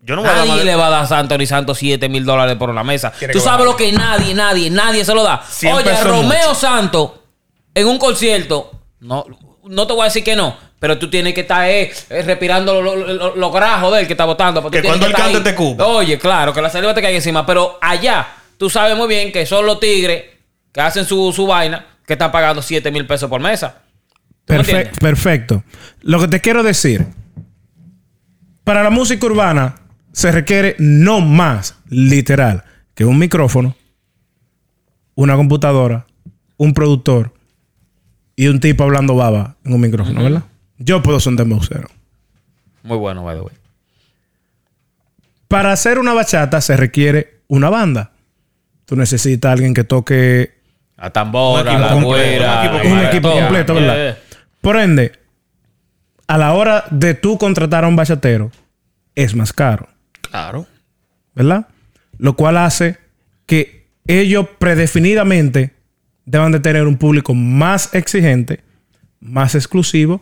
Yo 0.00 0.16
no 0.16 0.22
voy 0.22 0.30
a 0.30 0.34
dar 0.44 0.46
le 0.64 0.74
va 0.76 0.86
a 0.86 0.90
dar 0.90 1.12
a 1.12 1.18
Anthony 1.18 1.46
Santos 1.46 1.78
7 1.78 2.08
mil 2.08 2.24
dólares 2.24 2.56
por 2.56 2.70
una 2.70 2.84
mesa. 2.84 3.12
Tú 3.32 3.40
sabes 3.40 3.66
lo 3.66 3.76
que 3.76 3.92
nadie, 3.92 4.34
nadie, 4.34 4.70
nadie 4.70 5.04
se 5.04 5.14
lo 5.14 5.22
da. 5.22 5.42
100 5.46 5.74
Oye, 5.74 6.04
Romeo. 6.04 6.54
Santos 6.54 7.10
en 7.74 7.86
un 7.86 7.98
concierto, 7.98 8.70
no, 9.00 9.24
no 9.64 9.86
te 9.86 9.92
voy 9.92 10.02
a 10.02 10.04
decir 10.06 10.24
que 10.24 10.34
no, 10.36 10.56
pero 10.78 10.98
tú 10.98 11.10
tienes 11.10 11.34
que 11.34 11.42
estar 11.42 11.68
eh, 11.68 11.92
eh, 12.10 12.22
respirando 12.22 12.80
los 12.80 12.96
lo, 12.96 13.36
lo- 13.36 13.50
grajos 13.50 13.92
de 13.92 14.00
él 14.00 14.06
que 14.06 14.14
está 14.14 14.24
porque 14.26 14.80
Que 14.80 14.88
cuando 14.88 15.06
estar 15.06 15.22
cante 15.24 15.40
te 15.40 15.54
cupa. 15.54 15.84
Oye, 15.86 16.18
claro, 16.18 16.52
que 16.52 16.62
la 16.62 16.70
saliva 16.70 16.94
te 16.94 17.02
caiga 17.02 17.16
encima. 17.16 17.44
Pero 17.44 17.78
allá, 17.80 18.26
tú 18.56 18.70
sabes 18.70 18.96
muy 18.96 19.08
bien 19.08 19.30
que 19.32 19.44
son 19.46 19.66
los 19.66 19.78
tigres 19.80 20.24
que 20.72 20.80
hacen 20.80 21.04
su, 21.04 21.32
su 21.32 21.46
vaina 21.46 21.84
que 22.06 22.14
están 22.14 22.30
pagando 22.32 22.62
7 22.62 22.90
mil 22.90 23.04
pesos 23.06 23.28
por 23.28 23.40
mesa. 23.40 23.82
¿Tú 24.44 24.54
me 24.54 24.60
Perfe- 24.60 24.60
entiendes? 24.70 24.98
perfecto. 24.98 25.62
Lo 26.02 26.18
que 26.20 26.28
te 26.28 26.40
quiero 26.40 26.62
decir, 26.62 27.06
para 28.64 28.82
la 28.82 28.90
música 28.90 29.26
urbana 29.26 29.74
se 30.12 30.32
requiere 30.32 30.74
no 30.78 31.20
más, 31.20 31.76
literal, 31.88 32.64
que 32.94 33.04
un 33.04 33.18
micrófono, 33.18 33.76
una 35.14 35.36
computadora, 35.36 36.06
un 36.56 36.74
productor 36.74 37.34
y 38.36 38.48
un 38.48 38.60
tipo 38.60 38.84
hablando 38.84 39.14
baba 39.16 39.56
en 39.64 39.72
un 39.72 39.80
micrófono, 39.80 40.22
¿verdad? 40.22 40.44
Yo 40.78 41.02
puedo 41.02 41.18
ser 41.20 41.32
un. 41.32 41.88
Muy 42.82 42.96
bueno, 42.96 43.24
by 43.24 43.36
the 43.36 43.42
way. 43.42 43.54
Para 45.48 45.72
hacer 45.72 45.98
una 45.98 46.12
bachata 46.14 46.60
se 46.60 46.76
requiere 46.76 47.40
una 47.48 47.70
banda. 47.70 48.12
Tú 48.84 48.96
necesitas 48.96 49.48
a 49.48 49.52
alguien 49.52 49.74
que 49.74 49.84
toque 49.84 50.54
A 50.96 51.10
tambora, 51.10 51.72
Un 51.72 51.76
a 51.76 51.80
la 51.80 51.86
equipo 51.88 52.00
completo, 52.00 52.06
güera. 52.06 52.60
un 52.60 52.66
equipo 52.66 52.78
a 52.78 52.82
completo. 52.82 52.92
Un 52.92 53.06
equipo 53.06 53.28
todo. 53.28 53.40
completo, 53.40 53.74
¿verdad? 53.74 53.94
Yeah. 53.96 54.18
por 54.60 54.76
ende, 54.76 55.12
a 56.26 56.38
la 56.38 56.52
hora 56.52 56.84
de 56.90 57.14
tú 57.14 57.38
contratar 57.38 57.84
a 57.84 57.88
un 57.88 57.96
bachatero, 57.96 58.50
es 59.14 59.34
más 59.34 59.52
caro, 59.52 59.88
Claro. 60.30 60.66
¿verdad? 61.38 61.68
Lo 62.18 62.34
cual 62.34 62.56
hace 62.56 62.98
que 63.46 63.86
ellos 64.08 64.48
predefinidamente 64.58 65.74
deban 66.24 66.50
de 66.50 66.58
tener 66.58 66.84
un 66.84 66.98
público 66.98 67.32
más 67.32 67.94
exigente, 67.94 68.64
más 69.20 69.54
exclusivo 69.54 70.20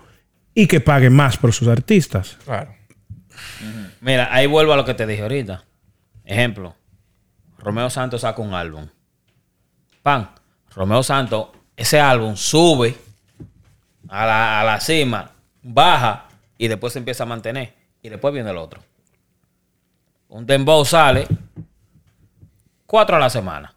y 0.54 0.66
que 0.66 0.80
pague 0.80 1.08
más 1.08 1.38
por 1.38 1.54
sus 1.54 1.68
artistas. 1.68 2.36
Claro. 2.44 2.74
Mira, 4.02 4.28
ahí 4.30 4.46
vuelvo 4.46 4.74
a 4.74 4.76
lo 4.76 4.84
que 4.84 4.92
te 4.92 5.06
dije 5.06 5.22
ahorita. 5.22 5.64
Ejemplo. 6.24 6.76
Romeo 7.58 7.88
Santos 7.88 8.20
saca 8.20 8.42
un 8.42 8.52
álbum. 8.52 8.86
Pan. 10.02 10.30
Romeo 10.74 11.02
Santos, 11.02 11.48
ese 11.76 11.98
álbum 11.98 12.36
sube 12.36 12.94
a 14.08 14.26
la, 14.26 14.60
a 14.60 14.64
la 14.64 14.80
cima, 14.80 15.30
baja 15.62 16.28
y 16.58 16.68
después 16.68 16.92
se 16.92 16.98
empieza 16.98 17.22
a 17.22 17.26
mantener. 17.26 17.72
Y 18.02 18.10
después 18.10 18.34
viene 18.34 18.50
el 18.50 18.58
otro. 18.58 18.82
Un 20.28 20.46
dembow 20.46 20.84
sale 20.84 21.26
cuatro 22.86 23.16
a 23.16 23.18
la 23.20 23.30
semana. 23.30 23.72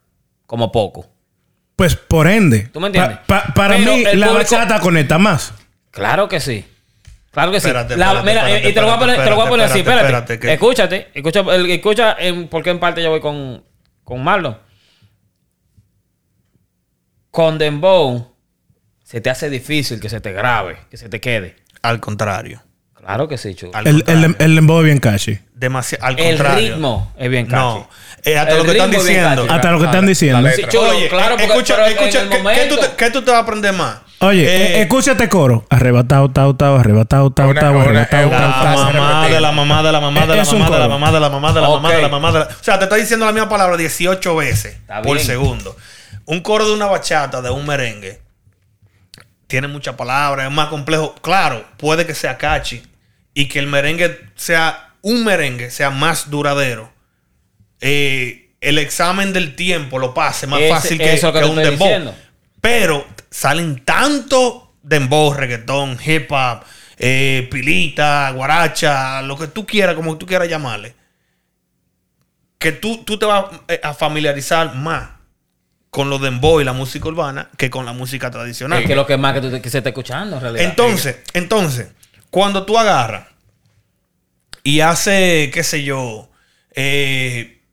Como 0.45 0.71
poco. 0.71 1.07
Pues 1.75 1.95
por 1.95 2.27
ende, 2.27 2.61
¿Tú 2.73 2.79
me 2.79 2.87
entiendes? 2.87 3.19
pa- 3.27 3.43
pa- 3.43 3.53
para 3.53 3.77
Pero 3.77 3.93
mí 3.93 4.03
el 4.03 4.19
la 4.19 4.27
público- 4.27 4.33
bachata 4.55 4.79
conecta 4.79 5.17
más. 5.17 5.53
Claro 5.91 6.27
que 6.27 6.39
sí. 6.39 6.65
Claro 7.31 7.51
que 7.51 7.59
sí. 7.61 7.67
Espérate, 7.67 7.95
La- 7.95 8.07
espérate, 8.07 8.27
mira, 8.27 8.41
espérate, 8.41 8.69
y 8.69 8.73
te 8.73 8.81
lo 8.81 8.87
voy 8.87 8.95
a 8.95 8.99
poner, 8.99 9.23
te 9.23 9.29
lo 9.29 9.35
voy 9.35 9.45
a 9.45 9.49
poner 9.49 9.65
así. 9.67 9.79
espérate, 9.79 10.39
que- 10.39 10.53
Escúchate. 10.53 11.07
Escucha, 11.13 11.41
escucha 11.67 12.15
en, 12.19 12.47
por 12.47 12.63
qué 12.63 12.71
en 12.71 12.79
parte 12.79 13.01
yo 13.03 13.11
voy 13.11 13.21
con, 13.21 13.63
con 14.03 14.23
Marlon. 14.23 14.57
Con 17.31 17.57
Dembow 17.59 18.35
se 19.03 19.21
te 19.21 19.29
hace 19.29 19.49
difícil 19.49 19.99
que 19.99 20.09
se 20.09 20.19
te 20.19 20.31
grabe, 20.31 20.77
que 20.89 20.97
se 20.97 21.09
te 21.09 21.21
quede. 21.21 21.55
Al 21.83 21.99
contrario. 21.99 22.61
Claro 22.99 23.27
que 23.27 23.37
sí, 23.37 23.55
chulo. 23.55 23.71
El, 23.85 24.03
el, 24.07 24.35
el 24.39 24.55
dembow 24.55 24.79
es 24.79 24.85
bien 24.85 24.99
catchy. 24.99 25.39
Demasiado. 25.55 26.05
Al 26.05 26.19
El 26.19 26.35
contrario. 26.37 26.73
ritmo 26.73 27.13
es 27.17 27.29
bien 27.29 27.45
catchy. 27.47 27.57
No. 27.79 27.89
Eh, 28.23 28.37
hasta 28.37 28.51
El 28.51 28.57
lo 28.59 28.63
que 28.65 28.71
están 28.71 28.89
bien 28.91 29.01
diciendo. 29.01 29.41
catchy. 29.43 29.55
Hasta 29.55 29.71
lo 29.71 29.79
que 29.79 29.85
están 29.85 30.05
diciendo. 30.05 30.41
letra. 30.41 30.55
Sí, 30.71 30.77
chulo, 30.77 30.89
Oye, 30.89 31.09
claro, 31.09 31.35
eh, 31.35 31.37
porque 31.39 31.45
escucha, 31.45 31.87
escucha, 31.87 32.29
¿qué, 32.29 32.43
qué 32.55 32.65
tú 32.69 32.75
te, 32.77 32.87
qué 32.97 33.09
tú 33.11 33.21
te 33.23 33.31
vas 33.31 33.39
a 33.39 33.43
aprender 33.43 33.73
más? 33.73 33.97
Oye, 34.21 34.43
Eh, 34.43 34.77
eh, 34.77 34.81
escúchate 34.81 35.29
coro. 35.29 35.65
Arrebatado, 35.69 36.29
tao, 36.29 36.53
tao, 36.55 36.75
arrebatado, 36.77 37.31
tao, 37.31 37.49
una- 37.49 37.59
arrebatado, 37.61 38.27
una- 38.27 38.39
tao, 38.39 38.91
La 38.91 38.99
mamá 39.01 39.27
de 39.29 39.39
la 39.41 39.51
mamá 39.51 39.81
de 39.83 39.91
la 39.91 39.99
mamá 40.01 40.21
de 40.27 40.35
la 40.35 40.43
mamá 40.43 40.69
de 40.69 40.79
la 40.79 40.87
mamá 40.89 41.11
de 41.11 41.19
la 41.19 41.29
mamá 41.29 41.53
de 41.53 41.61
la 41.61 41.67
mamá 41.69 41.91
de 41.93 42.01
la 42.01 42.09
mamá 42.09 42.31
de 42.33 42.39
la... 42.39 42.45
O 42.45 42.63
sea, 42.63 42.77
te 42.77 42.83
está 42.83 42.95
diciendo 42.97 43.25
la 43.25 43.31
misma 43.31 43.47
palabra 43.47 43.77
18 43.77 44.35
veces 44.35 44.77
por 45.03 45.19
segundo. 45.19 45.75
Un 46.25 46.41
coro 46.41 46.67
de 46.67 46.73
una 46.73 46.85
bachata, 46.87 47.41
de 47.41 47.49
un 47.49 47.65
merengue, 47.65 48.19
tiene 49.47 49.67
muchas 49.67 49.95
palabras, 49.95 50.45
es 50.47 50.51
más 50.51 50.67
complejo. 50.67 51.15
Claro, 51.21 51.63
puede 51.77 52.05
que 52.05 52.13
sea 52.13 52.37
catchy 52.37 52.83
y 53.39 53.45
que 53.45 53.59
el 53.59 53.67
merengue 53.67 54.19
sea 54.35 54.95
un 55.01 55.23
merengue, 55.23 55.71
sea 55.71 55.91
más 55.91 56.29
duradero. 56.29 56.91
Eh, 57.79 58.49
el 58.59 58.77
examen 58.77 59.31
del 59.31 59.55
tiempo 59.55 59.97
lo 59.97 60.13
pase 60.13 60.45
más 60.45 60.59
fácil 60.67 60.97
que, 60.97 61.13
eso 61.13 61.29
es 61.29 61.33
lo 61.33 61.39
que 61.39 61.45
un 61.45 61.55
dembow. 61.55 61.87
diciendo. 61.87 62.15
Pero 62.59 63.07
salen 63.31 63.85
tanto 63.85 64.73
dembow, 64.83 65.33
reggaetón, 65.33 65.97
hip 66.05 66.29
hop, 66.29 66.65
eh, 66.97 67.47
pilita, 67.49 68.29
guaracha, 68.31 69.21
lo 69.21 69.37
que 69.37 69.47
tú 69.47 69.65
quieras, 69.65 69.95
como 69.95 70.17
tú 70.17 70.25
quieras 70.25 70.49
llamarle, 70.49 70.93
que 72.57 72.73
tú, 72.73 73.05
tú 73.05 73.17
te 73.17 73.25
vas 73.25 73.45
eh, 73.69 73.79
a 73.81 73.93
familiarizar 73.93 74.75
más 74.75 75.11
con 75.89 76.09
los 76.09 76.21
dembow 76.21 76.59
y 76.59 76.65
la 76.65 76.73
música 76.73 77.07
urbana 77.07 77.49
que 77.55 77.69
con 77.69 77.85
la 77.85 77.93
música 77.93 78.29
tradicional. 78.29 78.81
Es 78.81 78.85
que 78.85 78.95
lo 78.95 79.07
que 79.07 79.15
más 79.15 79.33
que, 79.33 79.39
tú 79.39 79.61
que 79.61 79.69
se 79.69 79.77
está 79.77 79.91
escuchando 79.91 80.35
en 80.35 80.41
realidad. 80.41 80.65
Entonces, 80.65 81.19
entonces, 81.31 81.87
cuando 82.29 82.65
tú 82.65 82.77
agarras 82.77 83.28
y 84.69 84.81
hace, 84.81 85.49
qué 85.51 85.63
sé 85.63 85.83
yo, 85.83 86.29
eh, 86.75 87.63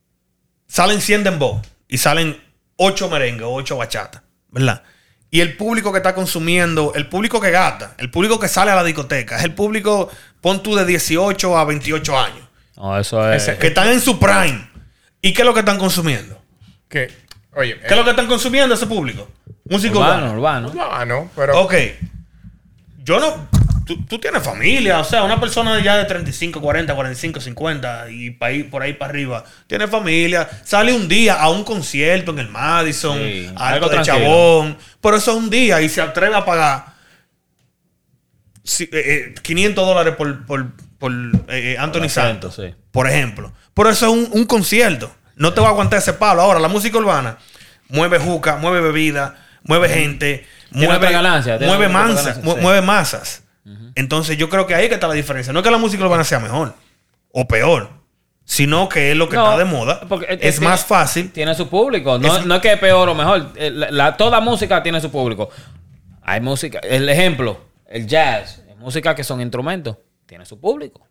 salen 0.67 1.03
100 1.03 1.25
dembow 1.25 1.61
y 1.89 1.99
salen 1.99 2.43
8 2.77 3.11
merengue 3.11 3.45
o 3.45 3.53
8 3.53 3.77
bachata, 3.77 4.25
¿verdad? 4.49 4.83
Y 5.31 5.43
el 5.43 5.59
público 5.59 5.93
que 5.93 5.99
está 5.99 6.15
consumiendo, 6.15 6.95
el 6.95 7.07
público 7.07 7.39
que 7.39 7.51
gasta, 7.51 7.95
el 7.99 8.11
público 8.11 8.41
que 8.41 8.49
sale 8.49 8.71
a 8.71 8.77
la 8.77 8.83
discoteca, 8.83 9.37
es 9.37 9.45
el 9.45 9.53
público, 9.53 10.11
pon 10.41 10.63
tú 10.63 10.75
de 10.75 10.87
18 10.87 11.59
a 11.59 11.65
28 11.67 12.19
años, 12.19 12.49
No, 12.79 12.99
eso 12.99 13.31
es. 13.31 13.45
Que 13.59 13.67
están 13.67 13.89
en 13.91 14.01
su 14.01 14.19
prime. 14.19 14.67
¿Y 15.21 15.35
qué 15.35 15.43
es 15.43 15.47
lo 15.47 15.53
que 15.53 15.61
están 15.61 15.79
consumiendo? 15.79 16.43
Que, 16.89 17.13
oye, 17.53 17.79
¿Qué 17.79 17.89
es 17.89 17.97
lo 17.97 18.05
que 18.05 18.11
están 18.11 18.27
consumiendo 18.27 18.75
ese 18.75 18.87
público? 18.87 19.29
Música 19.69 19.99
urbano, 19.99 20.33
urbano. 20.33 20.73
no, 20.73 21.05
no, 21.05 21.31
pero 21.37 21.61
Ok. 21.61 21.75
Yo 23.05 23.21
no. 23.21 23.49
Tú, 23.87 24.05
tú 24.05 24.19
tienes 24.19 24.43
familia, 24.43 24.99
o 24.99 25.05
sea, 25.05 25.23
una 25.23 25.39
persona 25.41 25.81
ya 25.81 25.97
de 25.97 26.05
35, 26.07 26.61
40, 26.61 26.93
45, 26.95 27.41
50 27.41 28.11
y 28.11 28.31
pa' 28.31 28.47
ahí- 28.47 28.65
por 28.65 28.83
ahí 28.83 28.95
para 28.95 29.11
arriba, 29.11 29.45
tiene 29.69 29.87
familia, 29.87 30.49
sale 30.65 30.93
un 30.93 31.07
día 31.09 31.35
a 31.41 31.49
un 31.51 31.63
concierto 31.63 32.33
en 32.33 32.41
el 32.41 32.49
Madison, 32.49 33.17
Sí, 33.19 33.47
a 33.57 33.69
algo 33.69 33.87
algo 33.87 33.97
de. 33.99 34.03
Chabón, 34.03 34.77
pero 35.01 35.17
eso 35.17 35.31
es 35.31 35.37
un 35.39 35.49
día 35.51 35.81
y 35.81 35.89
se 35.89 36.01
atreve 36.03 36.35
a 36.35 36.45
pagar 36.45 36.87
si- 38.65 38.85
eh, 38.85 38.89
eh, 38.93 39.35
500 39.43 39.87
dólares 39.87 40.15
por, 40.17 40.45
por, 40.47 40.67
por, 40.99 41.13
eh, 41.49 41.77
Anthony 41.79 42.09
Santos, 42.09 42.57
sí. 42.57 42.75
por 42.91 43.07
ejemplo. 43.09 43.53
Pero 43.75 43.91
eso 43.91 44.07
es 44.07 44.13
un, 44.13 44.29
un 44.33 44.47
concierto. 44.47 45.15
No 45.37 45.53
te 45.53 45.61
va 45.61 45.69
a 45.69 45.71
aguantar 45.71 45.99
ese 45.99 46.15
palo. 46.15 46.43
Ahora, 46.43 46.59
la 46.59 46.69
música 46.69 46.97
urbana 46.99 47.39
mueve 47.89 48.19
juca, 48.19 48.57
mueve 48.57 48.81
bebida, 48.81 49.37
mueve 49.63 49.89
gente, 49.89 50.47
mueve, 50.71 51.13
ganancia, 51.13 51.59
mueve, 51.61 51.89
mansa- 51.89 52.23
ganancia, 52.23 52.43
mu- 52.43 52.57
Entonces, 53.97 54.37
yo 54.37 54.49
creo 54.49 54.67
que 54.67 54.75
ahí 54.75 54.89
que 54.89 54.95
está 54.95 55.09
la 55.09 55.15
diferencia. 55.15 55.53
No 55.53 55.59
es 55.61 55.65
que 55.65 55.71
la 55.71 55.79
música 55.79 56.05
urbana 56.05 56.23
sea 56.25 56.39
mejor 56.39 56.75
o 57.33 57.49
peor, 57.49 57.91
sino 58.45 58.89
que 58.89 59.11
es 59.11 59.17
lo 59.17 59.29
que 59.29 59.35
No, 59.37 59.45
está 59.45 59.59
de 59.59 59.65
moda. 59.65 60.01
porque 60.09 60.39
es- 60.41 60.61
más 60.61 60.85
fácil. 60.85 61.33
Tiene 61.33 61.55
su 61.55 61.69
público. 61.69 62.19
No 62.19 62.37
Es- 62.37 62.47
no 62.47 62.55
es 62.55 62.61
que 62.63 62.73
es 62.73 62.79
peor 62.79 63.09
o 63.09 63.15
mejor. 63.15 63.49
Eh, 63.57 63.71
la- 63.71 63.91
la- 63.91 64.17
toda 64.17 64.41
música 64.41 64.83
tiene 64.83 65.01
su 65.01 65.11
público. 65.11 65.51
Hay 66.23 66.41
música. 66.41 66.79
El 66.81 67.09
ejemplo, 67.09 67.61
el 67.89 68.07
jazz, 68.07 68.63
música 68.79 69.15
que 69.17 69.25
son 69.25 69.41
instrumentos, 69.41 69.97
tiene 70.27 70.47
su 70.47 70.61
público. 70.61 71.07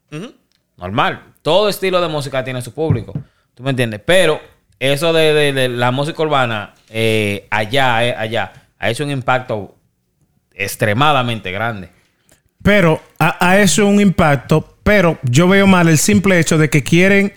Normal. 0.77 1.33
Todo 1.41 1.67
estilo 1.69 1.99
de 2.01 2.07
música 2.07 2.43
tiene 2.43 2.61
su 2.61 2.73
público. 2.73 3.13
¿Tú 3.53 3.63
me 3.63 3.69
entiendes? 3.71 4.01
Pero 4.05 4.39
eso 4.79 5.11
de, 5.13 5.33
de- 5.33 5.53
de 5.53 5.69
la 5.69 5.91
música 5.91 6.21
urbana, 6.21 6.73
eh, 6.89 7.47
allá, 7.49 8.05
eh, 8.05 8.15
allá, 8.17 8.51
ha 8.79 8.89
hecho 8.89 9.03
un 9.03 9.11
impacto 9.11 9.75
extremadamente 10.53 11.51
grande. 11.51 11.89
Pero 12.65 12.99
a, 13.19 13.47
a 13.47 13.61
eso 13.61 13.85
un 13.85 14.01
impacto, 14.01 14.79
pero 14.81 15.19
yo 15.21 15.47
veo 15.47 15.67
mal 15.67 15.87
el 15.87 15.99
simple 15.99 16.39
hecho 16.39 16.57
de 16.57 16.71
que 16.71 16.81
quieren 16.81 17.31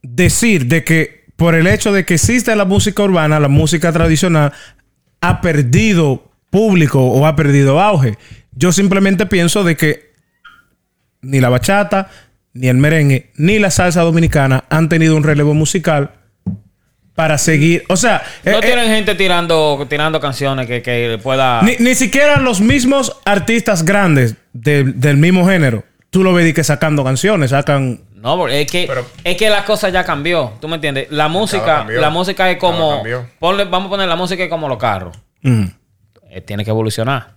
decir 0.00 0.64
de 0.64 0.82
que 0.82 1.26
por 1.36 1.54
el 1.54 1.66
hecho 1.66 1.92
de 1.92 2.06
que 2.06 2.14
existe 2.14 2.56
la 2.56 2.64
música 2.64 3.02
urbana, 3.02 3.38
la 3.38 3.48
música 3.48 3.92
tradicional 3.92 4.54
ha 5.20 5.42
perdido 5.42 6.32
público 6.48 7.02
o 7.02 7.26
ha 7.26 7.36
perdido 7.36 7.78
auge. 7.78 8.16
Yo 8.52 8.72
simplemente 8.72 9.26
pienso 9.26 9.62
de 9.62 9.76
que 9.76 10.12
ni 11.20 11.40
la 11.40 11.50
bachata, 11.50 12.08
ni 12.54 12.68
el 12.68 12.78
merengue, 12.78 13.30
ni 13.36 13.58
la 13.58 13.70
salsa 13.70 14.00
dominicana 14.00 14.64
han 14.70 14.88
tenido 14.88 15.16
un 15.16 15.22
relevo 15.22 15.52
musical 15.52 16.12
para 17.16 17.38
seguir. 17.38 17.82
O 17.88 17.96
sea, 17.96 18.22
No 18.44 18.52
eh, 18.52 18.54
eh, 18.58 18.66
tienen 18.66 18.86
gente 18.86 19.16
tirando, 19.16 19.84
tirando 19.90 20.20
canciones 20.20 20.68
que, 20.68 20.82
que 20.82 21.18
pueda. 21.20 21.62
ni, 21.62 21.74
ni 21.80 21.94
siquiera 21.96 22.38
los 22.38 22.60
mismos 22.60 23.16
artistas 23.24 23.84
grandes 23.84 24.36
de- 24.52 24.84
del 24.84 25.16
mismo 25.16 25.44
género. 25.48 25.82
Tú 26.10 26.22
lo 26.22 26.32
ves 26.32 26.54
que 26.54 26.62
sacando 26.62 27.02
canciones, 27.02 27.50
sacan. 27.50 28.02
No, 28.14 28.46
es 28.48 28.70
que, 28.70 28.84
Pero- 28.86 29.06
es 29.24 29.36
que 29.36 29.50
la 29.50 29.64
cosa 29.64 29.88
ya 29.88 30.04
cambió. 30.04 30.52
¿Tú 30.60 30.68
me 30.68 30.76
entiendes? 30.76 31.08
La 31.10 31.28
música, 31.28 31.64
cambió. 31.78 32.00
la 32.00 32.10
música 32.10 32.50
es 32.50 32.58
como. 32.58 33.02
ponle- 33.40 33.68
vamos 33.68 33.86
a 33.86 33.90
poner 33.90 34.08
la 34.08 34.16
música 34.16 34.44
es 34.44 34.48
como 34.50 34.68
los 34.68 34.78
carros. 34.78 35.16
Mm. 35.42 35.64
Eh, 36.30 36.40
tiene 36.42 36.64
que 36.64 36.70
evolucionar. 36.70 37.34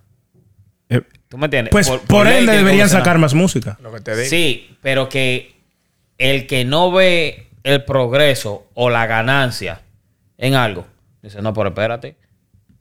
Eh, 0.89 1.01
¿Tú 1.27 1.38
me 1.38 1.45
entiendes? 1.45 1.71
pues 1.71 1.88
por, 1.89 2.25
ley 2.25 2.39
ende 2.39 2.45
tiene 2.48 2.51
que 2.51 2.57
deberían 2.65 2.89
sacar 2.89 3.17
más 3.19 3.33
música. 3.33 3.77
lo 3.81 3.93
que 3.93 4.01
te 4.01 4.15
digo. 4.15 4.29
Sí, 4.29 4.75
pero 4.81 5.07
que 5.09 5.53
el 6.17 6.48
que 6.48 6.65
no 6.65 6.91
ve 6.91 7.49
el 7.63 7.84
progreso 7.86 8.68
o 8.74 8.89
la 8.89 9.06
ganancia 9.06 9.82
en 10.38 10.56
algo, 10.56 10.86
dice, 11.22 11.42
no, 11.42 11.54
pero 11.54 11.70
espérate. 11.70 12.18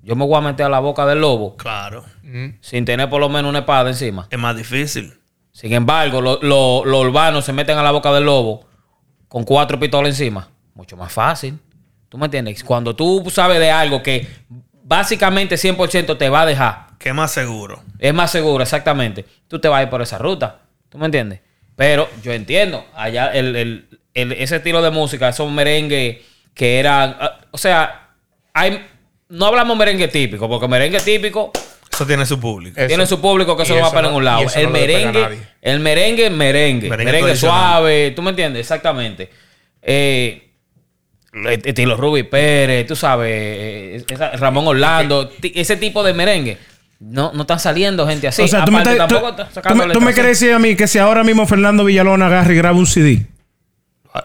Yo 0.00 0.14
me 0.16 0.24
voy 0.24 0.36
a 0.36 0.40
meter 0.40 0.66
a 0.66 0.68
la 0.68 0.78
boca 0.78 1.04
del 1.06 1.20
lobo 1.20 1.56
Claro. 1.56 2.04
Ujú. 2.22 2.54
sin 2.60 2.84
tener 2.84 3.10
por 3.10 3.20
lo 3.20 3.28
menos 3.28 3.48
una 3.50 3.60
espada 3.60 3.88
encima. 3.90 4.26
Es 4.30 4.38
más 4.38 4.56
difícil. 4.56 5.12
Sin 5.52 5.72
embargo, 5.72 6.20
lo- 6.20 6.38
lo- 6.40 6.84
los 6.84 7.00
urbanos 7.06 7.44
se 7.44 7.52
meten 7.52 7.76
a 7.78 7.82
la 7.82 7.90
boca 7.90 8.12
del 8.12 8.24
lobo 8.24 8.64
con 9.26 9.42
cuatro 9.44 9.78
pistolas 9.78 10.10
encima. 10.10 10.48
Mucho 10.74 10.96
más 10.96 11.12
fácil. 11.12 11.58
¿Tú 12.08 12.16
me 12.16 12.26
entiendes? 12.26 12.62
Cuando 12.62 12.94
tú 12.94 13.24
sabes 13.28 13.58
de 13.58 13.70
algo 13.70 14.02
que 14.02 14.26
básicamente 14.72 15.56
100% 15.56 16.16
te 16.16 16.28
va 16.28 16.42
a 16.42 16.46
dejar, 16.46 16.86
¿Qué 16.98 17.12
más 17.12 17.32
seguro? 17.32 17.82
es 17.98 18.14
más 18.14 18.30
seguro, 18.30 18.62
exactamente, 18.62 19.24
tú 19.48 19.58
te 19.58 19.68
vas 19.68 19.80
a 19.80 19.82
ir 19.82 19.90
por 19.90 20.00
esa 20.00 20.16
ruta. 20.18 20.60
¿Tú 20.88 20.96
me 20.98 21.06
entiendes? 21.06 21.40
Pero 21.78 22.08
yo 22.24 22.32
entiendo, 22.32 22.84
allá 22.96 23.28
el, 23.32 23.54
el- 23.54 23.88
el- 24.12 24.32
ese 24.32 24.56
estilo 24.56 24.82
de 24.82 24.90
música, 24.90 25.28
esos 25.28 25.48
merengue 25.48 26.20
que 26.52 26.80
eran, 26.80 27.16
ah, 27.20 27.38
o 27.52 27.56
sea, 27.56 28.08
hay, 28.52 28.84
no 29.28 29.46
hablamos 29.46 29.76
merengue 29.76 30.08
típico, 30.08 30.48
porque 30.48 30.66
merengue 30.66 30.98
típico 30.98 31.52
Eso 31.92 32.04
tiene 32.04 32.26
su 32.26 32.40
público. 32.40 32.80
Eso- 32.80 32.88
Tiene 32.88 33.06
su 33.06 33.20
público 33.20 33.56
que 33.56 33.62
va 33.74 33.78
eso 33.78 33.90
poner 33.92 34.06
en 34.06 34.10
no- 34.10 34.16
un 34.16 34.22
y 34.22 34.26
lado. 34.26 34.40
eso 34.42 34.58
El 34.58 34.64
no 34.66 34.70
merengue, 34.72 35.28
el 35.62 35.78
merengue, 35.80 36.30
merengue. 36.30 36.88
Merengue 36.88 37.12
Merengue, 37.12 37.36
suave. 37.36 38.10
¿Tú 38.10 38.22
me 38.22 38.30
entiendes? 38.30 38.60
Exactamente. 38.62 39.30
Eh, 39.80 40.50
estilo 41.64 41.96
Ruby 41.96 42.24
Pérez, 42.24 42.88
tú 42.88 42.96
sabes, 42.96 43.30
eh, 43.30 44.04
Ramón 44.34 44.66
Orlando, 44.66 45.30
ese 45.42 45.76
tipo 45.76 46.02
de 46.02 46.12
merengue. 46.12 46.58
No, 47.00 47.32
no 47.32 47.42
están 47.42 47.60
saliendo 47.60 48.06
gente 48.08 48.26
así. 48.28 48.42
o 48.42 48.48
sea, 48.48 48.64
tú 48.64 48.72
me, 48.72 48.78
estás- 48.78 48.94
tú- 49.08 49.14
tampoco 49.20 49.36
tú 49.36 49.74
me- 49.76 49.92
tú 49.94 50.00
me 50.00 50.12
quieres 50.14 50.40
decir 50.40 50.52
a 50.52 50.58
mí 50.58 50.74
que 50.74 50.88
si 50.88 50.98
ahora 50.98 51.22
mismo 51.22 51.46
Fernando 51.46 51.84
Villalona 51.84 52.26
agarra 52.26 52.52
y 52.52 52.56
graba 52.56 52.76
un 52.76 52.86
CD. 52.86 53.26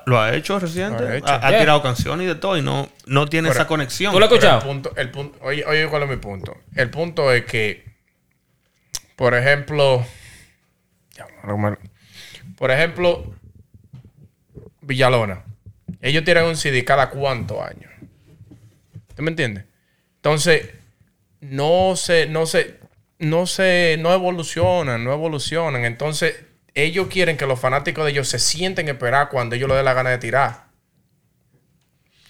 Lo 0.07 0.19
ha 0.19 0.33
hecho 0.33 0.57
reciente. 0.57 1.03
Ha 1.03 1.17
hecho. 1.17 1.27
Ha, 1.27 1.35
ha 1.35 1.49
Yeah. 1.51 1.59
tirado 1.59 1.83
canciones 1.83 2.23
y 2.25 2.27
de 2.27 2.33
todo 2.35 2.57
y 2.57 2.63
no, 2.63 2.89
no 3.05 3.27
tiene 3.27 3.49
Pero- 3.49 3.59
esa 3.59 3.67
conexión. 3.67 4.11
¿Tú 4.11 4.19
lo 4.19 4.25
has 4.25 4.31
escuchado? 4.31 4.57
El 4.61 4.65
punto, 4.67 4.91
el 4.95 5.11
punto, 5.11 5.37
oye, 5.41 5.63
oye, 5.65 5.87
¿cuál 5.87 6.03
es 6.03 6.09
mi 6.09 6.15
punto? 6.17 6.57
El 6.75 6.89
punto 6.89 7.31
es 7.31 7.45
que, 7.45 7.83
por 9.15 9.35
ejemplo, 9.35 10.03
por 12.57 12.71
ejemplo, 12.71 13.33
Villalona. 14.81 15.43
Ellos 16.01 16.23
tiran 16.23 16.45
un 16.45 16.55
CD 16.57 16.83
cada 16.83 17.09
cuántos 17.09 17.59
años. 17.61 17.91
¿Tú 19.15 19.21
me 19.21 19.29
entiendes? 19.29 19.65
Entonces, 20.15 20.69
no 21.49 21.95
se, 21.95 22.27
no 22.27 22.45
se, 22.45 22.79
no 23.19 23.45
se, 23.47 23.97
no 23.99 24.13
evolucionan, 24.13 25.03
no 25.03 25.13
evolucionan. 25.13 25.85
Entonces, 25.85 26.35
ellos 26.73 27.07
quieren 27.09 27.37
que 27.37 27.45
los 27.45 27.59
fanáticos 27.59 28.05
de 28.05 28.11
ellos 28.11 28.27
se 28.27 28.39
sienten 28.39 28.87
a 28.87 28.91
esperar 28.91 29.29
cuando 29.29 29.55
ellos 29.55 29.67
les 29.69 29.77
dé 29.77 29.83
la 29.83 29.93
gana 29.93 30.09
de 30.09 30.17
tirar. 30.17 30.63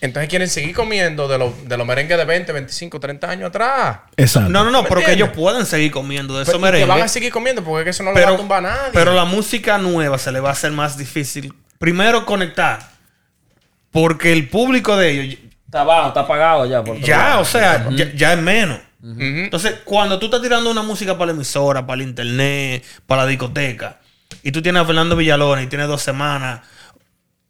Entonces 0.02 0.28
quieren 0.30 0.50
seguir 0.50 0.76
comiendo 0.76 1.30
de 1.30 1.38
los 1.38 1.66
de 1.66 1.78
los 1.78 1.88
merengues 1.88 2.18
de 2.18 2.26
20, 2.26 2.52
25, 2.52 3.00
30 3.00 3.30
años 3.30 3.48
atrás. 3.48 4.00
Exacto. 4.18 4.50
No, 4.50 4.66
no, 4.66 4.70
no, 4.72 4.84
¿Me 4.84 4.90
pero 4.90 5.00
que 5.02 5.14
ellos 5.14 5.30
pueden 5.30 5.66
seguir 5.66 5.92
comiendo 5.92 6.38
de 6.38 6.44
Pero- 6.44 6.58
esos 6.58 6.60
y 6.60 6.72
que 6.74 6.80
van 6.82 6.82
a 6.84 6.86
merengues. 6.96 7.12
seguir 7.14 7.32
comiendo 7.32 7.64
porque 7.64 7.80
es 7.82 7.84
que 7.86 7.90
eso 7.92 8.04
no 8.04 8.10
lo 8.12 8.16
va 8.18 8.22
a 8.22 8.26
Pero, 8.26 8.36
tumbar 8.38 8.58
a 8.66 8.70
nadie. 8.70 8.90
pero 8.92 9.14
la 9.14 9.24
música 9.24 9.78
nueva 9.78 10.18
se 10.18 10.34
le 10.34 10.42
va 10.42 10.50
a 10.50 10.52
hacer 10.52 10.74
más 10.74 10.98
difícil. 10.98 11.54
Primero 11.80 12.26
conectar. 12.26 12.80
Porque 13.92 14.34
el 14.34 14.50
público 14.50 14.98
de 14.98 15.12
ellos 15.12 15.40
Está 15.68 15.82
abajo, 15.82 16.10
está 16.10 16.20
apagado 16.22 16.66
ya. 16.66 16.84
por 16.84 17.00
ya, 17.00 17.40
o 17.40 17.46
sea, 17.46 17.88
ya, 17.92 18.12
ya 18.14 18.34
es 18.34 18.40
menos. 18.40 18.80
Entonces, 19.06 19.82
cuando 19.84 20.18
tú 20.18 20.28
estás 20.28 20.42
tirando 20.42 20.72
una 20.72 20.82
música 20.82 21.14
para 21.18 21.28
la 21.28 21.32
emisora, 21.34 21.86
para 21.86 22.02
el 22.02 22.08
internet, 22.08 22.84
para 23.06 23.24
la 23.24 23.28
discoteca, 23.28 24.00
y 24.44 24.52
tú 24.54 24.62
tienes 24.62 24.82
a 24.82 24.86
Fernando 24.86 25.16
Villalona 25.18 25.62
y 25.62 25.68
tienes 25.68 25.88
dos 25.88 26.02
semanas, 26.02 26.62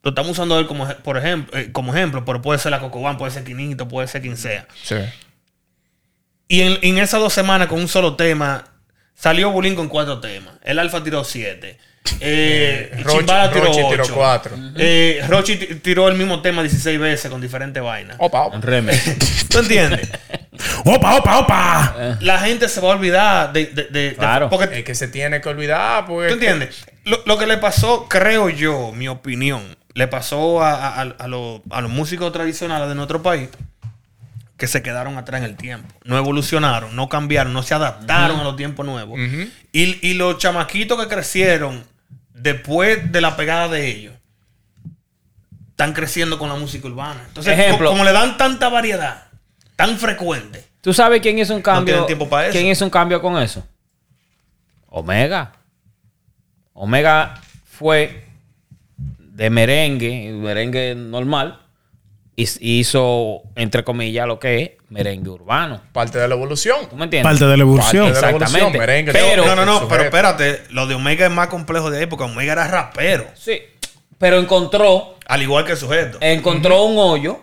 lo 0.02 0.10
estamos 0.10 0.32
usando 0.32 0.58
él 0.60 0.66
como, 0.68 0.88
por 1.04 1.18
ejemplo, 1.18 1.58
eh, 1.60 1.72
como 1.72 1.94
ejemplo, 1.94 2.26
pero 2.26 2.42
puede 2.42 2.60
ser 2.60 2.72
la 2.72 2.80
Cocobán, 2.80 3.18
puede 3.18 3.32
ser 3.32 3.44
Quinito, 3.44 3.88
puede 3.88 4.08
ser 4.08 4.22
quien 4.22 4.36
sea. 4.36 4.68
Sí. 4.84 4.96
Y 6.48 6.62
en, 6.62 6.78
en 6.82 6.98
esas 6.98 7.20
dos 7.22 7.34
semanas, 7.34 7.68
con 7.68 7.80
un 7.80 7.88
solo 7.88 8.16
tema, 8.16 8.66
salió 9.16 9.52
Bulín 9.52 9.76
con 9.76 9.88
cuatro 9.90 10.20
temas. 10.20 10.56
El 10.64 10.80
Alfa 10.80 11.04
tiró 11.04 11.24
siete. 11.24 11.78
Eh, 12.20 12.92
Rochi- 13.04 13.18
Chimbala 13.20 13.52
tiró 13.52 13.66
Rochi 13.66 13.82
tiró 13.90 14.04
cuatro. 14.14 14.58
Eh, 14.76 15.24
Rochi 15.28 15.56
ti- 15.56 15.76
tiró 15.76 16.10
el 16.10 16.18
mismo 16.18 16.42
tema 16.42 16.62
16 16.62 17.00
veces 17.00 17.32
con 17.32 17.40
diferentes 17.40 17.82
vainas. 17.82 18.18
Opa, 18.20 18.42
opa. 18.42 18.56
Un 18.58 18.62
remix. 18.62 19.48
¿Tú 19.50 19.60
entiendes? 19.60 20.10
¡Opa, 20.86 21.16
opa, 21.18 21.40
opa! 21.40 22.18
La 22.22 22.40
gente 22.40 22.68
se 22.70 22.82
va 22.82 22.90
a 22.90 22.96
olvidar 22.96 23.54
de... 23.54 23.66
de- 23.68 23.84
de- 23.86 24.10
de- 24.10 24.16
Claro. 24.16 24.50
porque 24.50 24.80
Es 24.80 24.84
que 24.84 24.96
se 24.96 25.08
tiene 25.08 25.40
que 25.42 25.50
olvidar, 25.50 26.06
pues. 26.06 26.28
¿Tú 26.28 26.34
entiendes? 26.36 26.86
Lo, 27.06 27.20
lo 27.26 27.38
que 27.38 27.46
le 27.48 27.58
pasó, 27.58 28.08
creo 28.10 28.50
yo, 28.50 28.92
mi 28.94 29.08
opinión, 29.08 29.62
le 29.94 30.08
pasó 30.08 30.62
a, 30.64 30.74
a- 30.74 31.02
a- 31.02 31.16
a 31.20 31.28
los, 31.28 31.62
a 31.70 31.82
los 31.82 31.92
músicos 31.92 32.32
tradicionales 32.34 32.90
de 32.90 32.96
nuestro 32.96 33.22
país 33.22 33.50
que 34.58 34.68
se 34.68 34.82
quedaron 34.82 35.18
atrás 35.18 35.40
en 35.42 35.46
el 35.46 35.56
tiempo. 35.58 35.94
No 36.06 36.18
evolucionaron, 36.18 36.96
no 36.96 37.10
cambiaron, 37.10 37.54
no 37.54 37.64
se 37.64 37.74
adaptaron 37.74 38.40
a 38.40 38.44
los 38.44 38.56
tiempos 38.56 38.86
nuevos. 38.86 39.20
Y, 39.72 40.08
y 40.08 40.14
los 40.14 40.38
chamaquitos 40.38 41.02
que 41.02 41.08
crecieron 41.14 41.84
después 42.34 43.12
de 43.12 43.22
la 43.22 43.36
pegada 43.36 43.68
de 43.68 43.88
ellos 43.88 44.14
están 45.72 45.94
creciendo 45.94 46.38
con 46.40 46.50
la 46.50 46.56
música 46.56 46.88
urbana. 46.88 47.22
Entonces, 47.28 47.58
Ejemplo. 47.58 47.88
co- 47.90 47.92
como 47.94 48.04
le 48.04 48.12
dan 48.14 48.38
tanta 48.38 48.70
variedad, 48.70 49.24
tan 49.76 49.98
frecuente, 49.98 50.64
¿Tú 50.84 50.94
sabes 50.94 51.22
quién 51.22 51.40
hizo 51.40 51.56
un 51.56 51.62
cambio? 51.62 51.94
tienen 51.94 52.06
tiempo 52.08 52.28
para 52.28 52.48
eso. 52.48 52.52
¿Quién 52.52 52.68
hizo 52.68 52.84
un 52.84 52.92
cambio 52.92 53.22
con 53.22 53.42
eso? 53.42 53.64
Omega. 54.90 55.54
Omega 56.74 57.40
fue 57.66 58.26
de 58.98 59.50
merengue, 59.50 60.32
merengue 60.34 60.94
normal, 60.94 61.60
y 62.36 62.48
hizo, 62.80 63.44
entre 63.56 63.86
comillas, 63.86 64.28
lo 64.28 64.40
que 64.40 64.62
es 64.62 64.72
merengue 64.90 65.30
urbano. 65.30 65.82
Parte 65.94 66.20
de 66.20 66.28
la 66.28 66.36
evolución. 66.36 66.90
¿Tú 66.90 66.98
me 66.98 67.06
entiendes? 67.06 67.32
Parte 67.32 67.46
de 67.46 67.56
la 67.58 67.64
evolución. 67.64 68.04
Parte 68.06 68.16
de 68.18 68.22
la 68.22 68.30
evolución, 68.32 68.72
merengue, 68.74 69.12
Pero- 69.14 69.46
no, 69.46 69.56
no, 69.56 69.66
no, 69.66 69.88
pero 69.88 70.04
espérate, 70.04 70.64
lo 70.72 70.86
de 70.86 70.96
Omega 70.96 71.26
es 71.28 71.32
más 71.32 71.48
complejo 71.48 71.90
de 71.92 72.00
ahí 72.00 72.06
porque 72.08 72.26
Omega 72.26 72.52
era 72.54 72.68
rapero, 72.68 73.26
Sí. 73.36 73.62
Pero 74.18 74.38
encontró, 74.38 75.16
al 75.28 75.42
igual 75.42 75.64
que 75.66 75.72
el 75.72 75.78
sujeto. 75.78 76.18
encontró 76.22 76.84
un 76.84 76.98
hoyo 76.98 77.40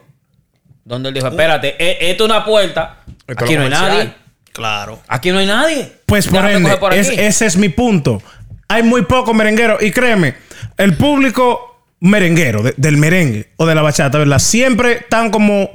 donde 0.85 1.09
él 1.09 1.14
dijo, 1.14 1.29
espérate, 1.29 1.76
e- 1.79 2.11
esto 2.11 2.24
es 2.24 2.31
una 2.31 2.44
puerta. 2.44 2.98
Esto 3.30 3.44
Aquí 3.44 3.54
no 3.54 3.62
hay 3.62 3.70
comercial. 3.70 3.98
nadie. 3.98 4.14
Claro. 4.52 5.00
Aquí 5.08 5.30
no 5.30 5.38
hay 5.38 5.46
nadie. 5.46 5.92
Pues 6.06 6.26
por 6.26 6.34
Déjame 6.42 6.52
ende, 6.54 6.64
coger 6.64 6.80
por 6.80 6.92
es- 6.94 7.08
aquí. 7.08 7.20
ese 7.20 7.46
es 7.46 7.56
mi 7.56 7.68
punto. 7.68 8.22
Hay 8.68 8.82
muy 8.82 9.02
pocos 9.02 9.34
merengueros. 9.34 9.82
Y 9.82 9.90
créeme, 9.90 10.34
el 10.76 10.96
público 10.96 11.84
merenguero, 12.00 12.62
de- 12.62 12.74
del 12.76 12.96
merengue 12.96 13.50
o 13.56 13.66
de 13.66 13.74
la 13.74 13.82
bachata, 13.82 14.18
¿verdad? 14.18 14.38
Siempre 14.38 14.92
están 14.98 15.30
como. 15.30 15.70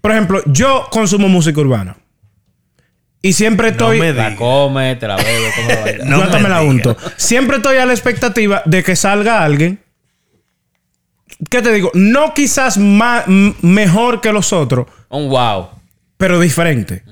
Por 0.00 0.12
ejemplo, 0.12 0.42
yo 0.46 0.88
consumo 0.90 1.28
música 1.28 1.60
urbana. 1.60 1.96
Y 3.22 3.34
siempre 3.34 3.68
estoy. 3.68 4.00
me 4.00 4.14
La 4.14 4.34
come, 4.34 4.96
te 4.96 5.06
la 5.06 5.16
bebe, 5.16 5.50
como 5.54 5.68
la 5.68 5.80
baila. 5.82 6.04
No 6.06 6.16
yo 6.18 6.22
hasta 6.24 6.36
me 6.38 6.42
me 6.44 6.48
la 6.48 6.60
digas. 6.60 6.70
unto. 6.74 6.96
Siempre 7.18 7.58
estoy 7.58 7.76
a 7.76 7.84
la 7.86 7.92
expectativa 7.92 8.62
de 8.64 8.82
que 8.82 8.96
salga 8.96 9.44
alguien. 9.44 9.78
¿Qué 11.50 11.62
te 11.62 11.72
digo? 11.72 11.90
No 11.94 12.34
quizás 12.34 12.76
ma- 12.78 13.24
m- 13.26 13.54
mejor 13.62 14.20
que 14.20 14.32
los 14.32 14.52
otros, 14.52 14.86
Un 15.08 15.28
wow. 15.28 15.68
Pero 16.20 16.38
diferente. 16.38 17.02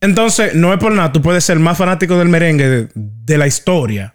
Entonces, 0.00 0.54
no 0.54 0.72
es 0.72 0.78
por 0.78 0.92
nada. 0.92 1.12
Tú 1.12 1.20
puedes 1.22 1.44
ser 1.44 1.58
más 1.58 1.76
fanático 1.78 2.18
del 2.18 2.28
merengue 2.28 2.68
de, 2.68 2.88
de 2.94 3.38
la 3.38 3.46
historia. 3.46 4.14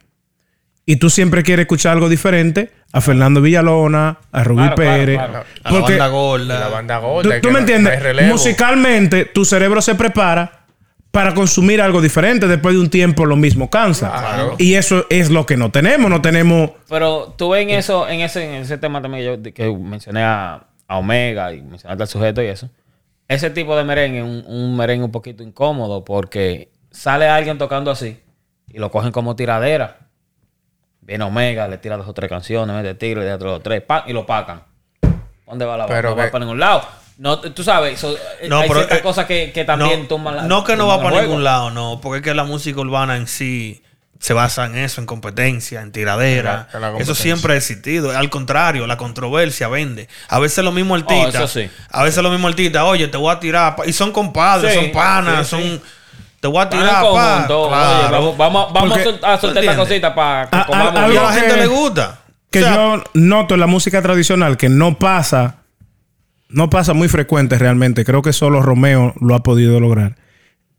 Y 0.86 0.96
tú 0.96 1.10
siempre 1.10 1.44
quieres 1.44 1.64
escuchar 1.64 1.94
algo 1.94 2.10
diferente 2.10 2.72
a 2.92 3.02
Fernando 3.02 3.42
Villalona, 3.42 4.18
a 4.32 4.44
Rubí 4.44 4.62
Claro, 4.64 4.76
claro, 4.76 4.98
Pérez. 4.98 5.18
claro. 5.18 5.34
A 5.64 5.72
la 5.72 5.80
Porque 5.80 5.92
banda 5.94 6.08
gorda. 6.08 6.60
la 6.60 6.68
banda 6.70 7.00
tú, 7.00 7.06
gorda. 7.06 7.42
tú 7.42 7.48
que 7.48 7.54
me 7.54 7.60
entiendes. 7.60 8.26
Musicalmente, 8.28 9.26
tu 9.26 9.46
cerebro 9.46 9.82
se 9.82 9.94
prepara 9.96 10.66
para 11.12 11.34
consumir 11.34 11.82
algo 11.82 12.02
diferente. 12.02 12.48
Después 12.48 12.74
de 12.76 12.82
un 12.82 12.90
tiempo, 12.90 13.26
lo 13.26 13.36
mismo 13.36 13.70
cansa. 13.70 14.10
Claro. 14.12 14.56
Y 14.58 14.76
eso 14.76 15.06
es 15.10 15.30
lo 15.30 15.46
que 15.46 15.58
no 15.58 15.72
tenemos. 15.72 16.10
No 16.10 16.22
tenemos. 16.22 16.72
Pero 16.88 17.34
tú 17.38 17.50
ves 17.52 17.64
en 17.64 17.72
eso, 17.72 18.08
en 18.08 18.22
ese, 18.22 18.44
en 18.46 18.62
ese 18.62 18.78
tema 18.78 19.02
también 19.02 19.26
yo, 19.26 19.38
de- 19.38 19.54
que 19.54 19.72
mencioné 19.72 20.24
a, 20.24 20.64
a 20.88 20.98
Omega 20.98 21.54
y 21.54 21.62
mencionaste 21.62 22.04
al 22.04 22.10
sujeto 22.10 22.42
y 22.42 22.48
eso. 22.48 22.70
Ese 23.30 23.50
tipo 23.52 23.78
de 23.78 23.84
merengue 23.86 24.18
es 24.20 24.24
un, 24.26 24.44
un 24.48 24.76
merengue 24.76 25.06
un 25.06 25.12
poquito 25.12 25.44
incómodo 25.44 26.04
porque 26.04 26.72
sale 26.92 27.30
alguien 27.30 27.58
tocando 27.58 27.92
así 27.92 28.20
y 28.68 28.80
lo 28.80 28.92
cogen 28.92 29.12
como 29.12 29.36
tiradera. 29.38 30.00
Viene 31.02 31.24
Omega, 31.24 31.68
le 31.68 31.78
tira 31.78 31.96
dos 31.96 32.08
o 32.08 32.14
tres 32.14 32.30
canciones, 32.30 32.76
mete 32.76 32.94
tiro, 32.96 33.22
le 33.22 33.28
da 33.28 33.38
dos 33.38 33.58
o 33.58 33.62
tres, 33.62 33.82
¡pam! 33.84 34.04
y 34.08 34.14
lo 34.14 34.26
pacan. 34.26 34.64
¿Dónde 35.48 35.64
va 35.66 35.78
la 35.78 35.86
banda? 35.86 35.96
Pero 35.96 36.10
No 36.12 36.16
va 36.18 36.30
para 36.32 36.44
ningún 36.46 36.60
lado. 36.60 36.82
No, 37.18 37.40
tú 37.40 37.64
sabes, 37.64 38.00
so- 38.00 38.16
No, 38.48 38.60
hay 38.60 38.68
pero, 38.68 38.80
ciertas 38.82 39.00
eh, 39.00 39.02
cosas 39.02 39.26
que, 39.26 39.52
que 39.52 39.66
también 39.66 40.04
no, 40.04 40.08
toman 40.08 40.36
la. 40.36 40.44
No 40.44 40.64
que 40.64 40.76
no 40.76 40.88
va 40.88 40.98
para 40.98 41.10
juego. 41.12 41.28
ningún 41.28 41.44
lado, 41.44 41.70
no. 41.72 42.00
Porque 42.02 42.18
es 42.20 42.24
que 42.24 42.34
la 42.34 42.44
música 42.46 42.80
urbana 42.80 43.18
en 43.18 43.28
sí 43.28 43.84
se 44.20 44.34
basa 44.34 44.66
en 44.66 44.76
eso, 44.78 45.00
en 45.02 45.08
competencia, 45.08 45.82
en 45.82 45.92
tiradera. 45.92 46.68
En 46.74 46.82
la- 46.82 46.88
en 46.90 46.94
la 46.96 47.00
eso 47.00 47.16
siempre 47.16 47.54
ha 47.54 47.58
existido. 47.58 48.16
Al 48.16 48.30
contrario, 48.30 48.86
la 48.86 48.98
controversia 48.98 49.68
vende. 49.70 50.08
A 50.28 50.40
veces 50.40 50.64
los 50.64 50.74
mismos 50.74 51.02
artistas. 51.02 51.36
Oh, 51.42 51.46
eso 51.46 51.48
sí. 51.48 51.70
A 51.90 52.04
veces 52.04 52.22
los 52.22 52.32
mismos 52.32 52.50
artistas, 52.52 52.84
oye, 52.84 53.08
te 53.08 53.18
voy 53.18 53.34
a 53.34 53.40
tirar. 53.40 53.76
pa-". 53.78 53.86
Y 53.88 53.94
son 53.94 54.12
compadres, 54.12 54.74
Sí, 54.74 54.80
son 54.80 54.92
panas, 54.92 55.48
sí, 55.48 55.56
sí. 55.56 55.70
son. 55.70 55.82
Te 56.42 56.48
voy 56.48 56.62
a 56.62 56.70
tirar, 56.70 56.90
pa. 56.90 57.02
conjunto, 57.02 57.62
oye, 57.64 57.70
Claro. 57.76 58.12
vamos, 58.12 58.38
vamos, 58.38 58.74
vamos 58.74 58.92
a 58.92 58.94
Porque- 58.96 59.04
sol- 59.04 59.20
a 59.24 59.38
soltar 59.40 59.64
esta 59.64 59.76
cosita 59.78 60.16
para 60.16 60.50
que 60.50 60.56
A- 60.58 60.62
a- 60.62 60.66
comamos 60.66 60.96
a 60.96 61.08
la 61.24 61.34
gente 61.34 61.54
que- 61.56 61.58
le 61.62 61.68
gusta. 61.68 62.20
Que 62.52 62.60
O 62.60 62.64
sea, 62.64 62.76
yo 62.76 63.04
noto 63.14 63.54
en 63.54 63.60
la 63.60 63.68
música 63.68 64.02
tradicional 64.02 64.58
que 64.58 64.70
no 64.70 64.98
pasa. 64.98 65.58
No 66.50 66.70
pasa 66.70 66.94
muy 66.94 67.08
frecuente 67.10 67.58
realmente. 67.60 68.04
Creo 68.06 68.22
que 68.22 68.34
solo 68.34 68.62
Romeo 68.62 69.14
lo 69.22 69.36
ha 69.36 69.44
podido 69.44 69.80
lograr. 69.80 70.16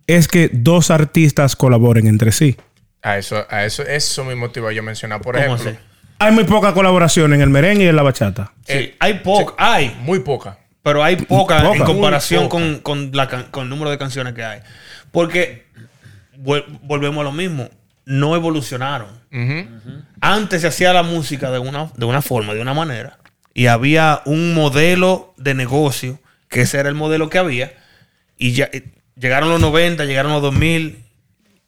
Es 0.06 0.26
que 0.28 0.50
dos 0.52 0.90
artistas 0.90 1.54
colaboren 1.56 2.06
entre 2.08 2.32
sí. 2.32 2.56
A 3.02 3.16
eso, 3.18 3.44
a 3.48 3.64
eso, 3.64 3.82
eso 3.82 4.24
mismo 4.24 4.50
te 4.50 4.60
iba 4.60 4.72
yo 4.72 4.80
a 4.82 4.84
mencionar. 4.84 5.20
Por 5.20 5.34
¿Cómo 5.34 5.54
ejemplo, 5.54 5.70
así? 5.70 5.78
Hay 6.18 6.32
muy 6.32 6.44
poca 6.44 6.74
colaboración 6.74 7.32
en 7.32 7.40
el 7.40 7.48
merengue 7.48 7.84
y 7.84 7.88
en 7.88 7.96
la 7.96 8.02
bachata. 8.02 8.52
Sí, 8.66 8.72
Eh, 8.74 8.96
hay 9.00 9.14
poca, 9.14 9.54
hay, 9.56 9.96
muy 10.02 10.18
poca. 10.20 10.58
pero 10.82 11.02
hay 11.02 11.16
poca, 11.16 11.62
Poca. 11.62 11.76
en 11.78 11.84
comparación 11.84 12.42
poca. 12.48 12.50
con, 12.62 12.78
con 12.80 13.10
la 13.14 13.28
con 13.50 13.64
el 13.64 13.68
número 13.70 13.90
de 13.90 13.96
canciones 13.98 14.34
que 14.34 14.44
hay. 14.44 14.60
Porque 15.12 15.66
volvemos 16.36 17.20
a 17.20 17.24
lo 17.24 17.32
mismo, 17.32 17.68
no 18.04 18.34
evolucionaron. 18.36 19.08
Antes 20.20 20.60
se 20.62 20.66
hacía 20.68 20.92
la 20.92 21.02
música 21.02 21.50
de 21.50 21.58
una, 21.58 21.90
de 21.96 22.04
una 22.04 22.22
forma, 22.22 22.54
de 22.54 22.60
una 22.60 22.74
manera, 22.74 23.18
y 23.54 23.66
había 23.66 24.22
un 24.26 24.54
modelo 24.54 25.34
de 25.36 25.54
negocio, 25.54 26.18
que 26.48 26.62
ese 26.62 26.78
era 26.78 26.88
el 26.88 26.94
modelo 26.94 27.28
que 27.30 27.38
había, 27.38 27.72
y 28.36 28.52
ya, 28.52 28.68
llegaron 29.16 29.48
los 29.48 29.60
90, 29.60 30.04
llegaron 30.04 30.32
los 30.32 30.42
2000, 30.42 31.04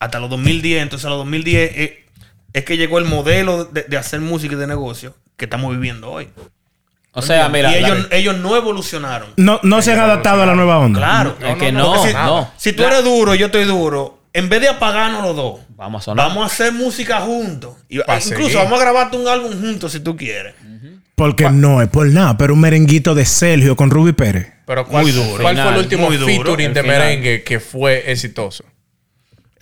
hasta 0.05 0.19
los 0.21 0.31
2010. 0.31 0.83
Entonces, 0.83 1.07
a 1.07 1.11
los 1.11 1.19
2010 1.19 1.71
eh, 1.75 2.05
es 2.53 2.65
que 2.65 2.77
llegó 2.77 2.99
el 2.99 3.05
modelo 3.05 3.65
de, 3.65 3.83
de 3.85 3.97
hacer 3.97 4.21
música 4.21 4.55
y 4.55 4.59
de 4.59 4.67
negocio 4.67 5.15
que 5.37 5.47
estamos 5.47 5.71
viviendo 5.73 6.11
hoy. 6.11 6.29
O 7.15 7.21
sea, 7.23 7.49
mira. 7.49 7.71
y 7.73 7.85
ellos, 7.85 8.07
ellos 8.11 8.39
no 8.39 8.57
evolucionaron. 8.57 9.29
No, 9.37 9.61
no 9.63 9.83
se 9.83 9.93
han 9.93 10.01
adaptado 10.01 10.43
a 10.43 10.47
la 10.47 10.55
nueva 10.55 10.79
onda. 10.79 10.99
Claro. 10.99 11.37
es 11.47 11.57
que 11.57 11.71
no, 11.71 11.79
no, 11.79 11.85
no, 11.85 11.95
Porque 11.97 12.09
si, 12.09 12.15
no. 12.15 12.51
si 12.57 12.73
tú 12.73 12.85
eres 12.85 13.05
duro, 13.05 13.35
yo 13.35 13.47
estoy 13.47 13.65
duro. 13.65 14.19
En 14.33 14.49
vez 14.49 14.63
de 14.63 14.69
apagarnos 14.69 15.23
los 15.23 15.37
dos, 15.37 15.61
Vamos 15.77 16.03
a 16.03 16.05
sonar. 16.07 16.29
vamos 16.29 16.45
a 16.45 16.47
hacer 16.47 16.73
música 16.73 17.21
juntos. 17.21 17.75
Y, 17.91 17.99
incluso 17.99 18.21
seguir. 18.21 18.57
vamos 18.57 18.79
a 18.79 18.83
grabarte 18.83 19.19
un 19.19 19.29
álbum 19.29 19.53
juntos 19.61 19.93
si 19.93 20.01
tú 20.01 20.17
quieres. 20.17 20.55
Porque 21.15 21.51
no 21.51 21.83
es 21.83 21.89
por 21.89 22.07
nada, 22.07 22.39
pero 22.39 22.55
un 22.55 22.61
merenguito 22.61 23.15
de 23.15 23.27
Sergio 23.27 23.77
con 23.77 23.91
Ruby 23.91 24.13
Pérez. 24.13 24.51
Pero 24.67 24.87
¿cuál, 24.87 25.03
Muy 25.05 25.13
duro. 25.13 25.43
¿cuál 25.43 25.57
fue 25.57 25.69
el 25.71 25.77
último 25.79 26.07
muy 26.07 26.17
duro. 26.17 26.33
featuring 26.33 26.69
El 26.69 26.75
de 26.75 26.83
final. 26.83 26.99
merengue 26.99 27.43
que 27.45 27.61
fue 27.61 28.11
exitoso? 28.11 28.65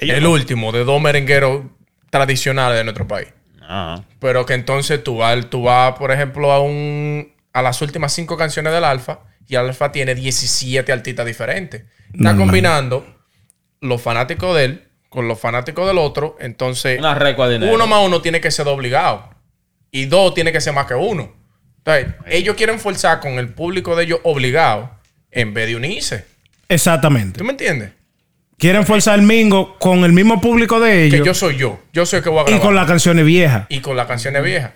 Ellos 0.00 0.16
el 0.16 0.22
no- 0.24 0.32
último 0.32 0.72
de 0.72 0.84
dos 0.84 1.00
merengueros 1.00 1.62
tradicionales 2.10 2.78
de 2.78 2.84
nuestro 2.84 3.06
país. 3.06 3.28
Ah. 3.62 4.02
Pero 4.18 4.44
que 4.46 4.54
entonces 4.54 5.02
tú 5.04 5.18
vas, 5.18 5.48
tú 5.48 5.62
vas, 5.62 5.96
por 5.98 6.10
ejemplo, 6.12 6.50
a 6.52 6.60
un 6.60 7.32
a 7.52 7.62
las 7.62 7.80
últimas 7.82 8.12
cinco 8.12 8.36
canciones 8.36 8.72
del 8.72 8.84
Alfa 8.84 9.20
y 9.48 9.54
el 9.56 9.62
Alfa 9.66 9.90
tiene 9.92 10.14
17 10.14 10.92
artistas 10.92 11.26
diferentes. 11.26 11.82
Está 11.82 12.12
Normal. 12.14 12.38
combinando 12.38 13.16
los 13.80 14.00
fanáticos 14.00 14.56
de 14.56 14.64
él 14.64 14.88
con 15.08 15.26
los 15.28 15.38
fanáticos 15.40 15.86
del 15.86 15.98
otro. 15.98 16.36
Entonces, 16.40 16.98
Una 17.00 17.14
de 17.14 17.70
uno 17.72 17.86
más 17.88 18.06
uno 18.06 18.20
tiene 18.22 18.40
que 18.40 18.50
ser 18.52 18.68
obligado. 18.68 19.28
Y 19.90 20.04
dos 20.06 20.34
tiene 20.34 20.52
que 20.52 20.60
ser 20.60 20.72
más 20.72 20.86
que 20.86 20.94
uno. 20.94 21.32
Entonces, 21.78 22.14
ellos 22.26 22.54
quieren 22.56 22.78
forzar 22.78 23.18
con 23.20 23.32
el 23.40 23.52
público 23.52 23.96
de 23.96 24.04
ellos 24.04 24.20
obligado 24.22 24.90
en 25.32 25.52
vez 25.54 25.66
de 25.66 25.74
unirse. 25.76 26.26
Exactamente. 26.68 27.38
¿Tú 27.38 27.44
me 27.44 27.50
entiendes? 27.50 27.90
Quieren 28.60 28.86
forzar 28.86 29.18
el 29.18 29.24
mingo 29.24 29.76
con 29.78 30.04
el 30.04 30.12
mismo 30.12 30.40
público 30.40 30.78
de 30.80 31.08
Que 31.08 31.16
ellos 31.16 31.26
yo 31.26 31.34
soy 31.34 31.56
yo. 31.56 31.80
Yo 31.92 32.04
soy 32.06 32.18
el 32.18 32.22
que 32.22 32.28
voy 32.30 32.40
a 32.40 32.42
y 32.42 32.44
grabar. 32.46 32.60
con 32.62 32.74
las 32.76 32.86
canciones 32.86 33.24
viejas. 33.24 33.64
y 33.70 33.80
con 33.80 33.96
las 33.96 34.06
canciones 34.06 34.44
viejas. 34.44 34.72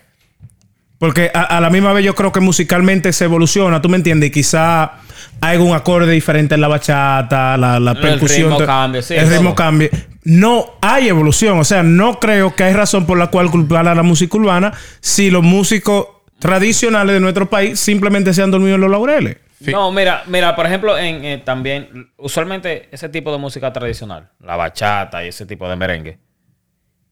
Porque 0.97 1.29
a, 1.33 1.41
a 1.43 1.61
la 1.61 1.69
misma 1.69 1.93
vez 1.93 2.03
yo 2.05 2.15
creo 2.15 2.31
que 2.31 2.39
musicalmente 2.39 3.13
se 3.13 3.25
evoluciona, 3.25 3.81
¿tú 3.81 3.89
me 3.89 3.97
entiendes? 3.97 4.29
Y 4.29 4.31
quizá 4.31 4.93
hay 5.41 5.57
un 5.57 5.75
acorde 5.75 6.11
diferente 6.11 6.55
en 6.55 6.61
la 6.61 6.67
bachata, 6.67 7.57
la, 7.57 7.79
la 7.79 7.91
El 7.91 7.97
percusión. 7.99 8.51
ritmo 8.51 8.65
cambia, 8.65 9.01
sí, 9.01 9.13
El 9.13 9.29
ritmo 9.29 9.53
cambia. 9.53 9.89
No 10.23 10.65
hay 10.81 11.09
evolución. 11.09 11.59
O 11.59 11.63
sea, 11.63 11.83
no 11.83 12.19
creo 12.19 12.55
que 12.55 12.63
hay 12.63 12.73
razón 12.73 13.05
por 13.05 13.17
la 13.19 13.27
cual 13.27 13.51
culpar 13.51 13.87
a 13.87 13.93
la 13.93 14.03
música 14.03 14.35
urbana 14.37 14.73
si 15.01 15.29
los 15.29 15.43
músicos 15.43 16.07
tradicionales 16.39 17.13
de 17.13 17.19
nuestro 17.19 17.49
país 17.49 17.79
simplemente 17.79 18.33
se 18.33 18.41
han 18.41 18.49
dormido 18.49 18.75
en 18.75 18.81
los 18.81 18.89
laureles. 18.89 19.37
No, 19.61 19.91
mira, 19.91 20.23
mira, 20.27 20.55
por 20.55 20.65
ejemplo, 20.65 20.97
en 20.97 21.23
eh, 21.23 21.37
también, 21.43 22.11
usualmente 22.17 22.89
ese 22.91 23.09
tipo 23.09 23.31
de 23.31 23.37
música 23.37 23.71
tradicional, 23.71 24.29
la 24.39 24.55
bachata 24.55 25.23
y 25.23 25.29
ese 25.29 25.45
tipo 25.45 25.67
de 25.69 25.75
merengue, 25.75 26.19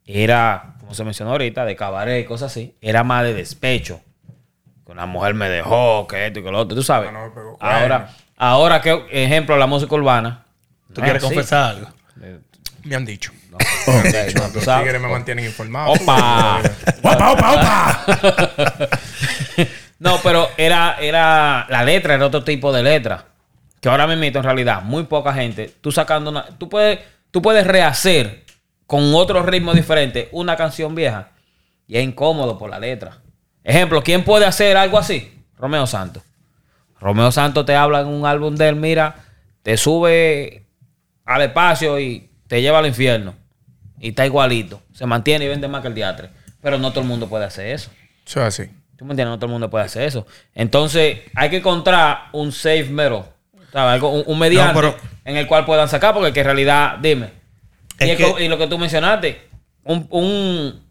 era, 0.05 0.75
como 0.79 0.93
se 0.93 1.03
mencionó 1.03 1.31
ahorita, 1.31 1.63
de 1.65 1.75
cabaret 1.75 2.23
y 2.23 2.27
cosas 2.27 2.51
así, 2.51 2.75
era 2.81 3.03
más 3.03 3.23
de 3.23 3.33
despecho. 3.33 4.01
Que 4.85 4.91
una 4.91 5.05
mujer 5.05 5.33
me 5.33 5.47
dejó, 5.47 6.05
que 6.07 6.27
esto 6.27 6.39
y 6.39 6.43
que 6.43 6.51
lo 6.51 6.59
otro, 6.59 6.75
tú 6.75 6.83
sabes. 6.83 7.11
No, 7.13 7.27
no, 7.27 7.33
pero, 7.33 7.57
ahora, 7.61 8.09
ahora 8.35 8.81
que, 8.81 9.05
ejemplo, 9.11 9.55
la 9.57 9.65
música 9.67 9.95
urbana. 9.95 10.43
¿Tú 10.93 10.99
no 10.99 11.05
quieres 11.05 11.23
es 11.23 11.27
así. 11.27 11.35
confesar 11.35 11.75
algo? 11.77 11.87
Me 12.83 12.95
han 12.95 13.05
dicho. 13.05 13.31
No, 13.49 13.55
ok, 13.57 14.35
no, 14.35 14.41
tú 14.49 14.55
Los 14.55 14.63
sabes. 14.65 14.83
tigres 14.83 15.01
me 15.01 15.07
mantienen 15.07 15.45
informado. 15.45 15.91
Opa. 15.93 16.59
¡Opa, 17.01 17.31
opa, 17.31 17.53
opa! 17.53 18.89
No, 20.03 20.19
pero 20.21 20.49
era, 20.57 20.97
era. 20.99 21.65
La 21.69 21.85
letra 21.85 22.15
era 22.15 22.25
otro 22.25 22.43
tipo 22.43 22.73
de 22.73 22.83
letra. 22.83 23.23
Que 23.79 23.87
ahora 23.87 24.05
mismo, 24.05 24.25
en 24.25 24.43
realidad, 24.43 24.81
muy 24.81 25.05
poca 25.05 25.33
gente. 25.33 25.73
Tú 25.79 25.93
sacando 25.93 26.29
una. 26.29 26.45
Tú 26.57 26.67
puedes, 26.67 26.99
tú 27.31 27.41
puedes 27.41 27.65
rehacer 27.65 28.43
con 28.85 29.15
otro 29.15 29.43
ritmo 29.43 29.73
diferente 29.73 30.27
una 30.33 30.57
canción 30.57 30.93
vieja. 30.93 31.29
Y 31.87 31.95
es 31.95 32.03
incómodo 32.03 32.57
por 32.57 32.69
la 32.69 32.79
letra. 32.79 33.19
Ejemplo, 33.63 34.03
¿quién 34.03 34.25
puede 34.25 34.45
hacer 34.45 34.75
algo 34.75 34.97
así? 34.97 35.41
Romeo 35.57 35.87
Santos. 35.87 36.21
Romeo 36.99 37.31
Santos 37.31 37.65
te 37.65 37.73
habla 37.73 38.01
en 38.01 38.07
un 38.07 38.25
álbum 38.25 38.55
de 38.55 38.67
él, 38.67 38.75
mira, 38.75 39.15
te 39.61 39.77
sube 39.77 40.65
al 41.23 41.43
espacio 41.43 41.97
y 41.97 42.29
te 42.47 42.61
lleva 42.61 42.79
al 42.79 42.87
infierno. 42.87 43.35
Y 43.99 44.09
está 44.09 44.25
igualito. 44.25 44.81
Se 44.91 45.05
mantiene 45.05 45.45
y 45.45 45.47
vende 45.47 45.69
más 45.69 45.81
que 45.81 45.87
el 45.87 45.95
diatre. 45.95 46.29
Pero 46.61 46.77
no 46.77 46.91
todo 46.91 47.01
el 47.01 47.07
mundo 47.07 47.29
puede 47.29 47.45
hacer 47.45 47.67
eso. 47.67 47.89
Eso 48.25 48.41
es 48.41 48.47
así. 48.47 48.82
¿Tú 49.03 49.07
me 49.07 49.11
entiendes? 49.11 49.31
No 49.33 49.37
todo 49.37 49.47
el 49.47 49.51
mundo 49.51 49.69
puede 49.69 49.83
hacer 49.83 50.03
eso. 50.03 50.25
Entonces, 50.55 51.19
hay 51.35 51.49
que 51.49 51.57
encontrar 51.57 52.29
un 52.31 52.53
safe 52.53 52.85
metal. 52.85 53.25
¿sabes? 53.73 53.95
Algo- 53.95 54.11
un, 54.11 54.23
un 54.27 54.39
mediante 54.39 54.73
No, 54.73 54.79
pero- 54.79 54.95
en 55.25 55.35
el 55.35 55.45
cual 55.45 55.65
puedan 55.65 55.89
sacar, 55.89 56.13
porque 56.13 56.31
que 56.31 56.39
en 56.39 56.45
realidad, 56.45 56.97
dime. 57.01 57.31
Es 57.99 58.07
y, 58.07 58.11
es 58.11 58.17
que- 58.17 58.31
co- 58.31 58.39
y 58.39 58.47
lo 58.47 58.57
que 58.57 58.67
tú 58.67 58.77
mencionaste, 58.77 59.41
un, 59.83 60.07
un 60.09 60.81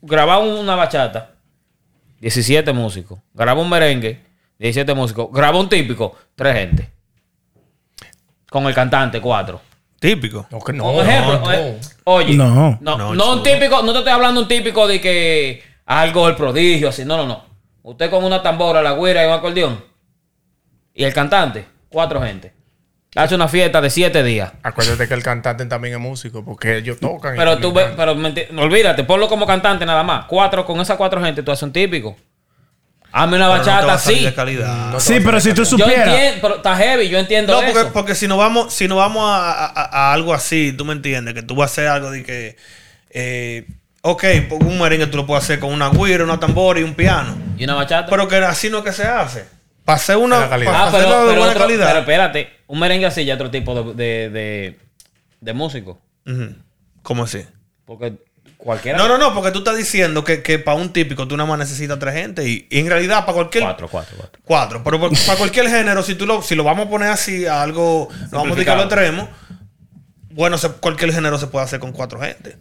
grabar 0.00 0.40
una 0.40 0.74
bachata, 0.76 1.32
17 2.20 2.72
músicos. 2.72 3.18
Graba 3.34 3.60
un 3.60 3.68
merengue, 3.68 4.18
17 4.58 4.94
músicos. 4.94 5.28
Graba 5.30 5.58
un 5.60 5.68
típico, 5.68 6.16
3 6.34 6.54
gente. 6.56 6.88
Con 8.48 8.64
el 8.66 8.74
cantante, 8.74 9.20
4. 9.20 9.60
Típico. 10.00 10.46
No, 10.50 10.58
que 10.60 10.72
no. 10.72 10.90
Un 10.90 11.06
ejemplo. 11.06 11.38
no. 11.40 11.52
eh, 11.52 11.78
Oye, 12.04 12.34
No. 12.34 12.78
no, 12.80 12.96
No, 12.96 13.14
no, 13.14 13.32
un 13.34 13.42
típico, 13.42 13.82
no 13.82 13.92
te 13.92 13.98
estoy 13.98 14.12
hablando 14.14 14.40
un 14.40 14.48
típico 14.48 14.86
de 14.88 15.00
que 15.02 15.62
algo 15.86 16.26
del 16.26 16.36
prodigio, 16.36 16.88
así. 16.88 17.04
No, 17.04 17.16
no, 17.16 17.26
no. 17.26 17.44
Usted 17.82 18.10
con 18.10 18.24
una 18.24 18.42
tambora, 18.42 18.80
la 18.82 18.92
güira 18.92 19.24
y 19.24 19.26
un 19.26 19.32
acordeón. 19.32 19.84
Y 20.94 21.04
el 21.04 21.12
cantante, 21.14 21.66
cuatro 21.88 22.20
gente. 22.22 22.52
Hace 23.14 23.34
una 23.34 23.46
fiesta 23.48 23.80
de 23.82 23.90
siete 23.90 24.22
días. 24.22 24.52
Acuérdate 24.62 25.06
que 25.06 25.12
el 25.14 25.22
cantante 25.22 25.66
también 25.66 25.94
es 25.94 26.00
músico, 26.00 26.44
porque 26.44 26.78
ellos 26.78 26.98
tocan. 26.98 27.34
y 27.34 27.38
Pero 27.38 27.58
tú 27.58 27.72
ves, 27.72 27.88
pero 27.96 28.14
menti- 28.14 28.46
no, 28.50 28.62
olvídate, 28.62 29.04
ponlo 29.04 29.28
como 29.28 29.46
cantante 29.46 29.84
nada 29.84 30.02
más. 30.02 30.24
Cuatro, 30.26 30.64
con 30.64 30.80
esas 30.80 30.96
cuatro 30.96 31.22
gente, 31.22 31.42
tú 31.42 31.52
haces 31.52 31.62
un 31.64 31.72
típico. 31.72 32.16
Hazme 33.14 33.36
una 33.36 33.48
Pero 33.50 33.58
no 33.58 33.66
bachata 33.66 33.98
salir 33.98 34.18
así. 34.20 34.24
de 34.24 34.34
calidad. 34.34 34.90
No 34.90 34.96
te 34.96 35.00
Sí, 35.02 35.20
pero 35.22 35.38
si 35.40 35.50
tú. 35.52 35.56
Yo 35.62 35.64
supieras. 35.66 36.08
entiendo, 36.08 36.38
pero 36.40 36.56
está 36.56 36.74
heavy, 36.76 37.08
yo 37.10 37.18
entiendo 37.18 37.52
No, 37.52 37.58
porque, 37.66 37.80
eso. 37.80 37.92
porque 37.92 38.14
si 38.14 38.26
no 38.26 38.38
vamos, 38.38 38.72
si 38.72 38.88
no 38.88 38.96
vamos 38.96 39.24
a- 39.26 39.66
a 39.66 40.12
algo 40.14 40.32
así, 40.32 40.72
tú 40.72 40.86
me 40.86 40.94
entiendes, 40.94 41.34
que 41.34 41.42
tú 41.42 41.54
vas 41.54 41.70
a 41.70 41.72
hacer 41.72 41.88
algo 41.88 42.10
de 42.10 42.22
que, 42.24 42.56
eh, 43.10 43.66
ok, 44.02 44.24
un 44.60 44.78
merengue 44.80 45.06
tú 45.06 45.16
lo 45.16 45.26
puedes 45.26 45.44
hacer 45.44 45.58
con 45.58 45.72
una 45.72 45.88
guira, 45.90 46.22
una 46.24 46.38
tambora 46.38 46.78
y 46.80 46.82
un 46.82 46.94
piano. 46.94 47.34
¿Y 47.56 47.64
una 47.64 47.74
bachata? 47.74 48.08
Pero 48.10 48.28
que 48.28 48.36
así 48.36 48.68
no 48.70 48.78
es 48.78 48.84
que 48.84 48.92
se 48.92 49.04
hace. 49.04 49.44
Para 49.84 49.96
hacer 49.96 50.16
una, 50.16 50.40
De 50.42 50.48
calidad. 50.48 50.72
Ah, 50.74 50.88
pero, 50.92 50.98
hacerlo 50.98 51.20
de 51.22 51.26
pero 51.28 51.38
buena 51.40 51.52
otro- 51.52 51.62
calidad. 51.66 51.86
pero 51.88 51.98
espérate, 52.00 52.48
un 52.68 52.78
merengue 52.78 53.06
así 53.06 53.24
ya 53.24 53.34
es 53.34 53.40
otro 53.40 53.50
tipo 53.50 53.74
de, 53.82 53.94
de, 53.94 54.30
de, 54.30 54.78
de 55.40 55.52
músico. 55.52 56.00
¿Cómo 57.02 57.24
así? 57.24 57.44
Porque 57.84 58.14
cualquiera. 58.56 58.96
No, 58.96 59.08
no, 59.08 59.18
no, 59.18 59.34
porque 59.34 59.50
tú 59.50 59.58
estás 59.58 59.76
diciendo 59.76 60.22
que, 60.22 60.40
que 60.42 60.60
para 60.60 60.76
un 60.76 60.92
típico 60.92 61.26
tú 61.26 61.36
nada 61.36 61.48
más 61.48 61.58
necesitas 61.58 61.98
tres 61.98 62.14
gente 62.14 62.48
y, 62.48 62.68
y 62.70 62.78
en 62.78 62.86
realidad 62.88 63.20
para 63.26 63.34
cualquier... 63.34 63.64
Cuatro, 63.64 63.88
cuatro, 63.88 64.16
cuatro. 64.16 64.40
Cuatro. 64.44 64.82
Pero 64.84 65.00
para 65.26 65.36
cualquier 65.38 65.68
género, 65.68 66.02
si 66.04 66.14
tú 66.14 66.26
lo, 66.26 66.42
si 66.42 66.54
lo 66.54 66.62
vamos 66.62 66.86
a 66.86 66.90
poner 66.90 67.08
así 67.08 67.44
a 67.46 67.60
algo, 67.60 68.08
lo 68.30 68.38
vamos 68.38 68.52
a 68.52 68.54
dedicar 68.54 68.76
lo 68.76 68.84
extremo, 68.84 69.28
bueno, 70.30 70.56
se- 70.58 70.70
cualquier 70.70 71.12
género 71.12 71.38
se 71.38 71.48
puede 71.48 71.64
hacer 71.64 71.80
con 71.80 71.90
cuatro 71.92 72.20
gente. 72.20 72.56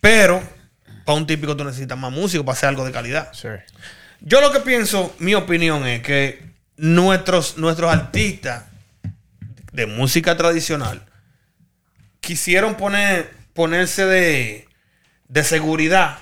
Pero 0.00 0.42
para 1.04 1.16
un 1.16 1.26
típico 1.26 1.56
tú 1.56 1.64
necesitas 1.64 1.98
más 1.98 2.12
músicos 2.12 2.44
para 2.44 2.56
hacer 2.56 2.68
algo 2.68 2.84
de 2.84 2.92
calidad. 2.92 3.32
Sí. 3.32 3.48
Yo 4.20 4.40
lo 4.40 4.52
que 4.52 4.60
pienso, 4.60 5.14
mi 5.18 5.34
opinión 5.34 5.86
es 5.86 6.02
que 6.02 6.42
nuestros, 6.76 7.56
nuestros 7.56 7.90
artistas 7.92 8.64
de 9.72 9.86
música 9.86 10.36
tradicional 10.36 11.02
quisieron 12.20 12.74
poner, 12.74 13.32
ponerse 13.54 14.04
de, 14.04 14.68
de 15.28 15.44
seguridad 15.44 16.18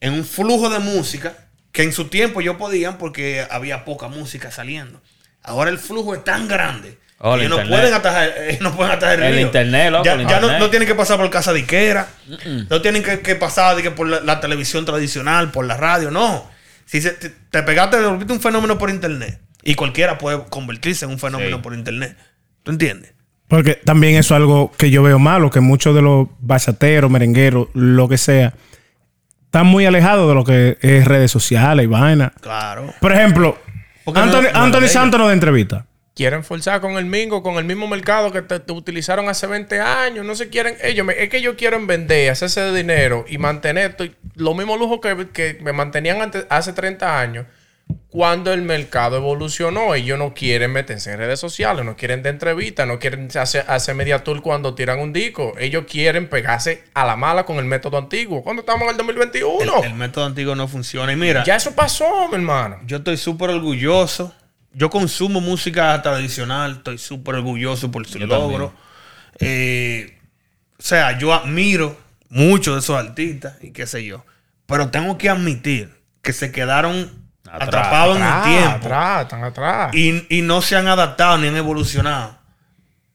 en 0.00 0.14
un 0.14 0.24
flujo 0.24 0.70
de 0.70 0.80
música 0.80 1.36
que 1.72 1.82
en 1.82 1.92
su 1.92 2.08
tiempo 2.08 2.40
yo 2.40 2.58
podían 2.58 2.98
porque 2.98 3.46
había 3.50 3.84
poca 3.84 4.08
música 4.08 4.50
saliendo. 4.50 5.00
Ahora 5.42 5.70
el 5.70 5.78
flujo 5.78 6.14
es 6.14 6.24
tan 6.24 6.48
grande 6.48 6.98
Oh, 7.22 7.36
no 7.36 7.56
pueden 7.68 7.92
atajar, 7.92 8.30
no 8.60 8.74
pueden 8.74 8.92
atajar 8.94 9.20
el, 9.20 9.34
El 9.34 9.40
internet, 9.40 9.90
loco, 9.92 10.04
Ya, 10.06 10.14
el 10.14 10.20
ya 10.20 10.24
no, 10.26 10.34
internet. 10.46 10.58
no 10.60 10.70
tienen 10.70 10.88
que 10.88 10.94
pasar 10.94 11.18
por 11.18 11.28
casa 11.28 11.52
de 11.52 11.60
Iquera. 11.60 12.08
No 12.70 12.80
tienen 12.80 13.02
que, 13.02 13.20
que 13.20 13.36
pasar 13.36 13.76
de 13.76 13.82
que 13.82 13.90
por 13.90 14.08
la, 14.08 14.20
la 14.20 14.40
televisión 14.40 14.86
tradicional, 14.86 15.50
por 15.50 15.66
la 15.66 15.76
radio. 15.76 16.10
No. 16.10 16.48
Si 16.86 17.00
se- 17.02 17.10
te, 17.10 17.28
te 17.28 17.62
pegaste, 17.62 17.98
te 17.98 18.06
volviste 18.06 18.32
un 18.32 18.40
fenómeno 18.40 18.78
por 18.78 18.88
internet. 18.88 19.38
Y 19.62 19.74
cualquiera 19.74 20.16
puede 20.16 20.42
convertirse 20.48 21.04
en 21.04 21.10
un 21.10 21.18
fenómeno 21.18 21.56
Sí. 21.58 21.62
por 21.62 21.74
internet. 21.74 22.16
¿Tú 22.62 22.70
entiendes? 22.72 23.12
Porque 23.48 23.74
también 23.74 24.16
eso 24.16 24.34
es 24.34 24.38
algo 24.40 24.72
que 24.78 24.90
yo 24.90 25.02
veo 25.02 25.18
malo, 25.18 25.50
que 25.50 25.60
muchos 25.60 25.94
de 25.94 26.00
los 26.00 26.28
bachateros, 26.40 27.10
merengueros, 27.10 27.68
lo 27.74 28.08
que 28.08 28.16
sea, 28.16 28.54
están 29.44 29.66
muy 29.66 29.84
alejados 29.84 30.26
de 30.28 30.34
lo 30.34 30.44
que 30.44 30.78
es 30.80 31.04
redes 31.04 31.30
sociales 31.30 31.84
y 31.84 31.86
vaina. 31.86 32.32
Claro. 32.40 32.94
Por 33.00 33.12
ejemplo, 33.12 33.58
Anthony, 34.06 34.42
no 34.54 34.60
Anthony 34.62 34.80
de 34.80 34.88
Santos 34.88 35.18
nos 35.18 35.28
da 35.28 35.34
entrevista. 35.34 35.84
Quieren 36.20 36.44
forzar 36.44 36.82
con 36.82 36.98
el 36.98 37.06
mingo, 37.06 37.42
con 37.42 37.56
el 37.56 37.64
mismo 37.64 37.86
mercado 37.88 38.30
que 38.30 38.42
te, 38.42 38.60
te 38.60 38.72
utilizaron 38.72 39.30
hace 39.30 39.46
20 39.46 39.80
años. 39.80 40.26
No 40.26 40.34
se 40.34 40.50
quieren. 40.50 40.76
Ellos, 40.82 41.06
me- 41.06 41.22
es 41.22 41.30
que 41.30 41.38
ellos 41.38 41.54
quieren 41.56 41.86
vender, 41.86 42.30
hacerse 42.30 42.60
de 42.60 42.76
dinero 42.76 43.24
y 43.26 43.38
mantener 43.38 43.94
to- 43.94 44.04
los 44.34 44.54
mismos 44.54 44.78
lujos 44.78 45.00
que, 45.00 45.28
que 45.32 45.58
me 45.62 45.72
mantenían 45.72 46.20
antes, 46.20 46.44
hace 46.50 46.74
30 46.74 47.18
años 47.20 47.46
cuando 48.08 48.52
el 48.52 48.62
mercado 48.62 49.16
evolucionó, 49.16 49.94
ellos 49.94 50.18
no 50.18 50.32
quieren 50.34 50.72
meterse 50.72 51.10
en 51.12 51.18
redes 51.18 51.40
sociales, 51.40 51.84
no 51.84 51.96
quieren 51.96 52.22
de 52.22 52.28
entrevistas, 52.30 52.86
no 52.86 52.98
quieren 52.98 53.28
hacer, 53.34 53.64
hacer 53.66 53.94
media 53.96 54.22
tour 54.22 54.42
cuando 54.42 54.74
tiran 54.74 54.98
un 55.00 55.12
disco. 55.12 55.54
Ellos 55.58 55.84
quieren 55.90 56.28
pegarse 56.28 56.84
a 56.94 57.04
la 57.06 57.16
mala 57.16 57.44
con 57.46 57.56
el 57.56 57.64
método 57.64 57.98
antiguo. 57.98 58.42
Cuando 58.42 58.60
estamos 58.60 58.82
en 58.84 58.90
el 58.90 58.96
2021. 58.96 59.78
El, 59.84 59.90
el 59.90 59.94
método 59.96 60.26
antiguo 60.26 60.54
no 60.54 60.68
funciona. 60.68 61.12
Y 61.12 61.16
mira, 61.16 61.42
Ya 61.44 61.56
eso 61.56 61.74
pasó, 61.74 62.28
mi 62.28 62.34
hermano. 62.34 62.78
yo 62.84 62.98
estoy 62.98 63.16
súper 63.16 63.50
orgulloso. 63.50 64.34
Yo 64.72 64.88
consumo 64.90 65.40
música 65.40 66.00
tradicional. 66.02 66.72
Estoy 66.78 66.98
súper 66.98 67.36
orgulloso 67.36 67.90
por 67.90 68.06
su 68.06 68.18
Yo 68.18 68.26
logro. 68.26 68.72
Eh, 69.40 70.18
o 70.78 70.82
sea, 70.82 71.18
yo 71.18 71.34
admiro 71.34 71.98
mucho 72.28 72.74
de 72.74 72.80
esos 72.80 72.96
artistas 72.96 73.56
y 73.62 73.72
qué 73.72 73.86
sé 73.86 74.04
yo. 74.04 74.24
Pero 74.66 74.90
tengo 74.90 75.18
que 75.18 75.28
admitir 75.28 75.92
que 76.22 76.32
se 76.32 76.52
quedaron 76.52 77.10
Atrás, 77.50 77.68
atrapados 77.68 78.16
en 78.18 78.22
el 78.22 78.42
tiempo. 78.42 78.76
atrás, 78.86 79.22
están 79.22 79.44
atrás. 79.44 79.94
Y, 79.94 80.24
y 80.28 80.42
no 80.42 80.62
se 80.62 80.76
han 80.76 80.86
adaptado 80.86 81.36
ni 81.38 81.48
han 81.48 81.56
evolucionado. 81.56 82.38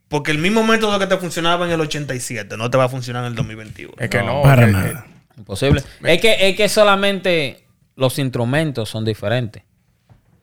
Porque 0.09 0.31
el 0.31 0.37
mismo 0.37 0.63
método 0.63 0.99
que 0.99 1.07
te 1.07 1.17
funcionaba 1.17 1.65
en 1.65 1.71
el 1.71 1.81
87 1.81 2.57
no 2.57 2.69
te 2.69 2.77
va 2.77 2.85
a 2.85 2.89
funcionar 2.89 3.23
en 3.23 3.29
el 3.29 3.35
2021. 3.35 3.93
es 3.97 4.09
que 4.09 4.21
no. 4.21 4.41
Para 4.43 4.65
que- 4.65 4.71
nada. 4.71 5.05
Imposible. 5.37 5.81
Es 6.03 6.21
que, 6.21 6.49
es 6.49 6.55
que 6.55 6.69
solamente 6.69 7.65
los 7.95 8.19
instrumentos 8.19 8.89
son 8.89 9.03
diferentes. 9.05 9.63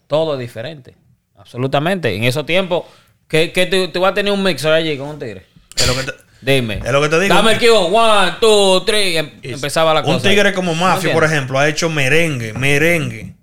Todo 0.07 0.35
es 0.35 0.41
diferente. 0.41 0.95
Absolutamente. 1.43 2.15
En 2.15 2.25
esos 2.25 2.47
tiempos, 2.47 2.85
que, 3.29 3.53
que 3.53 3.67
tú, 3.67 3.89
tú 3.89 4.01
vas 4.01 4.13
a 4.13 4.15
tener 4.15 4.33
un 4.33 4.43
mixer 4.43 4.73
allí 4.73 4.97
con 4.97 5.09
un 5.09 5.19
tigre. 5.19 5.45
Es 5.77 5.87
lo 5.87 5.95
que 5.95 6.05
te, 6.05 6.13
Dime. 6.41 6.81
es 6.85 6.93
lo 6.93 7.03
que 7.03 7.09
te 7.09 7.21
digo. 7.21 7.35
Dame 7.35 7.53
el 7.53 7.59
key 7.59 7.69
one, 7.69 8.33
two, 8.41 8.85
three. 8.85 9.11
y 9.13 9.17
em- 9.17 9.31
empezaba 9.43 9.93
la 9.93 10.03
cosa. 10.03 10.17
Un 10.17 10.23
tigre 10.23 10.53
como 10.53 10.75
Mafia, 10.75 11.11
¿No 11.11 11.15
por 11.15 11.25
ejemplo, 11.25 11.59
ha 11.59 11.69
hecho 11.69 11.91
merengue, 11.91 12.53
merengue, 12.53 13.35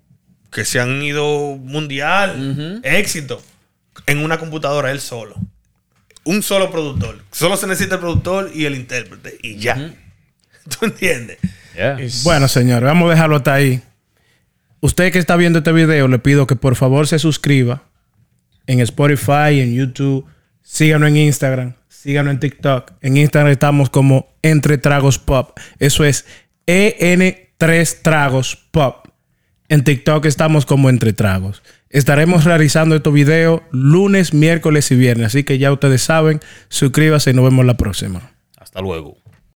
que 0.51 0.65
se 0.65 0.79
han 0.79 1.01
ido 1.01 1.57
mundial, 1.57 2.81
éxito, 2.83 3.41
en 4.05 4.23
una 4.23 4.37
computadora 4.37 4.91
él 4.91 5.01
solo. 5.01 5.35
Un 6.23 6.41
solo 6.43 6.71
productor. 6.71 7.23
Solo 7.31 7.57
se 7.57 7.67
necesita 7.67 7.95
el 7.95 8.01
productor 8.01 8.51
y 8.53 8.65
el 8.65 8.75
intérprete. 8.75 9.37
Y 9.41 9.57
ya. 9.57 9.75
¿Tú 10.79 10.85
entiendes? 10.85 11.37
Yeah. 11.75 11.97
Bueno, 12.23 12.47
señor, 12.47 12.83
vamos 12.83 13.07
a 13.07 13.13
dejarlo 13.13 13.37
hasta 13.37 13.53
ahí. 13.53 13.81
Usted 14.81 15.11
que 15.11 15.19
está 15.19 15.35
viendo 15.35 15.59
este 15.59 15.71
video, 15.71 16.07
le 16.07 16.19
pido 16.19 16.47
que 16.47 16.55
por 16.55 16.75
favor 16.75 17.07
se 17.07 17.19
suscriba 17.19 17.83
en 18.69 18.79
Spotify, 18.81 19.59
en 19.61 19.73
YouTube. 19.73 20.25
Síganos 20.61 21.09
en 21.09 21.17
Instagram, 21.17 21.73
síganos 21.87 22.33
en 22.35 22.39
TikTok. 22.39 22.91
En 23.01 23.17
Instagram 23.17 23.51
estamos 23.51 23.89
como 23.89 24.27
Entre 24.43 24.77
Tragos 24.77 25.17
Pop. 25.17 25.57
Eso 25.79 26.05
es 26.05 26.25
EN3 26.67 28.01
Tragos 28.03 28.55
Pop. 28.69 29.07
En 29.69 29.83
TikTok 29.83 30.25
estamos 30.25 30.67
como 30.67 30.89
Entre 30.89 31.13
Tragos. 31.13 31.63
Estaremos 31.89 32.43
realizando 32.43 32.95
estos 32.95 33.11
videos 33.11 33.61
lunes, 33.71 34.35
miércoles 34.35 34.91
y 34.91 34.95
viernes. 34.95 35.27
Así 35.27 35.43
que 35.43 35.57
ya 35.57 35.71
ustedes 35.71 36.03
saben, 36.03 36.39
suscríbase 36.67 37.31
y 37.31 37.33
nos 37.33 37.45
vemos 37.45 37.65
la 37.65 37.75
próxima. 37.75 38.33
Hasta 38.55 38.81
luego. 38.81 39.17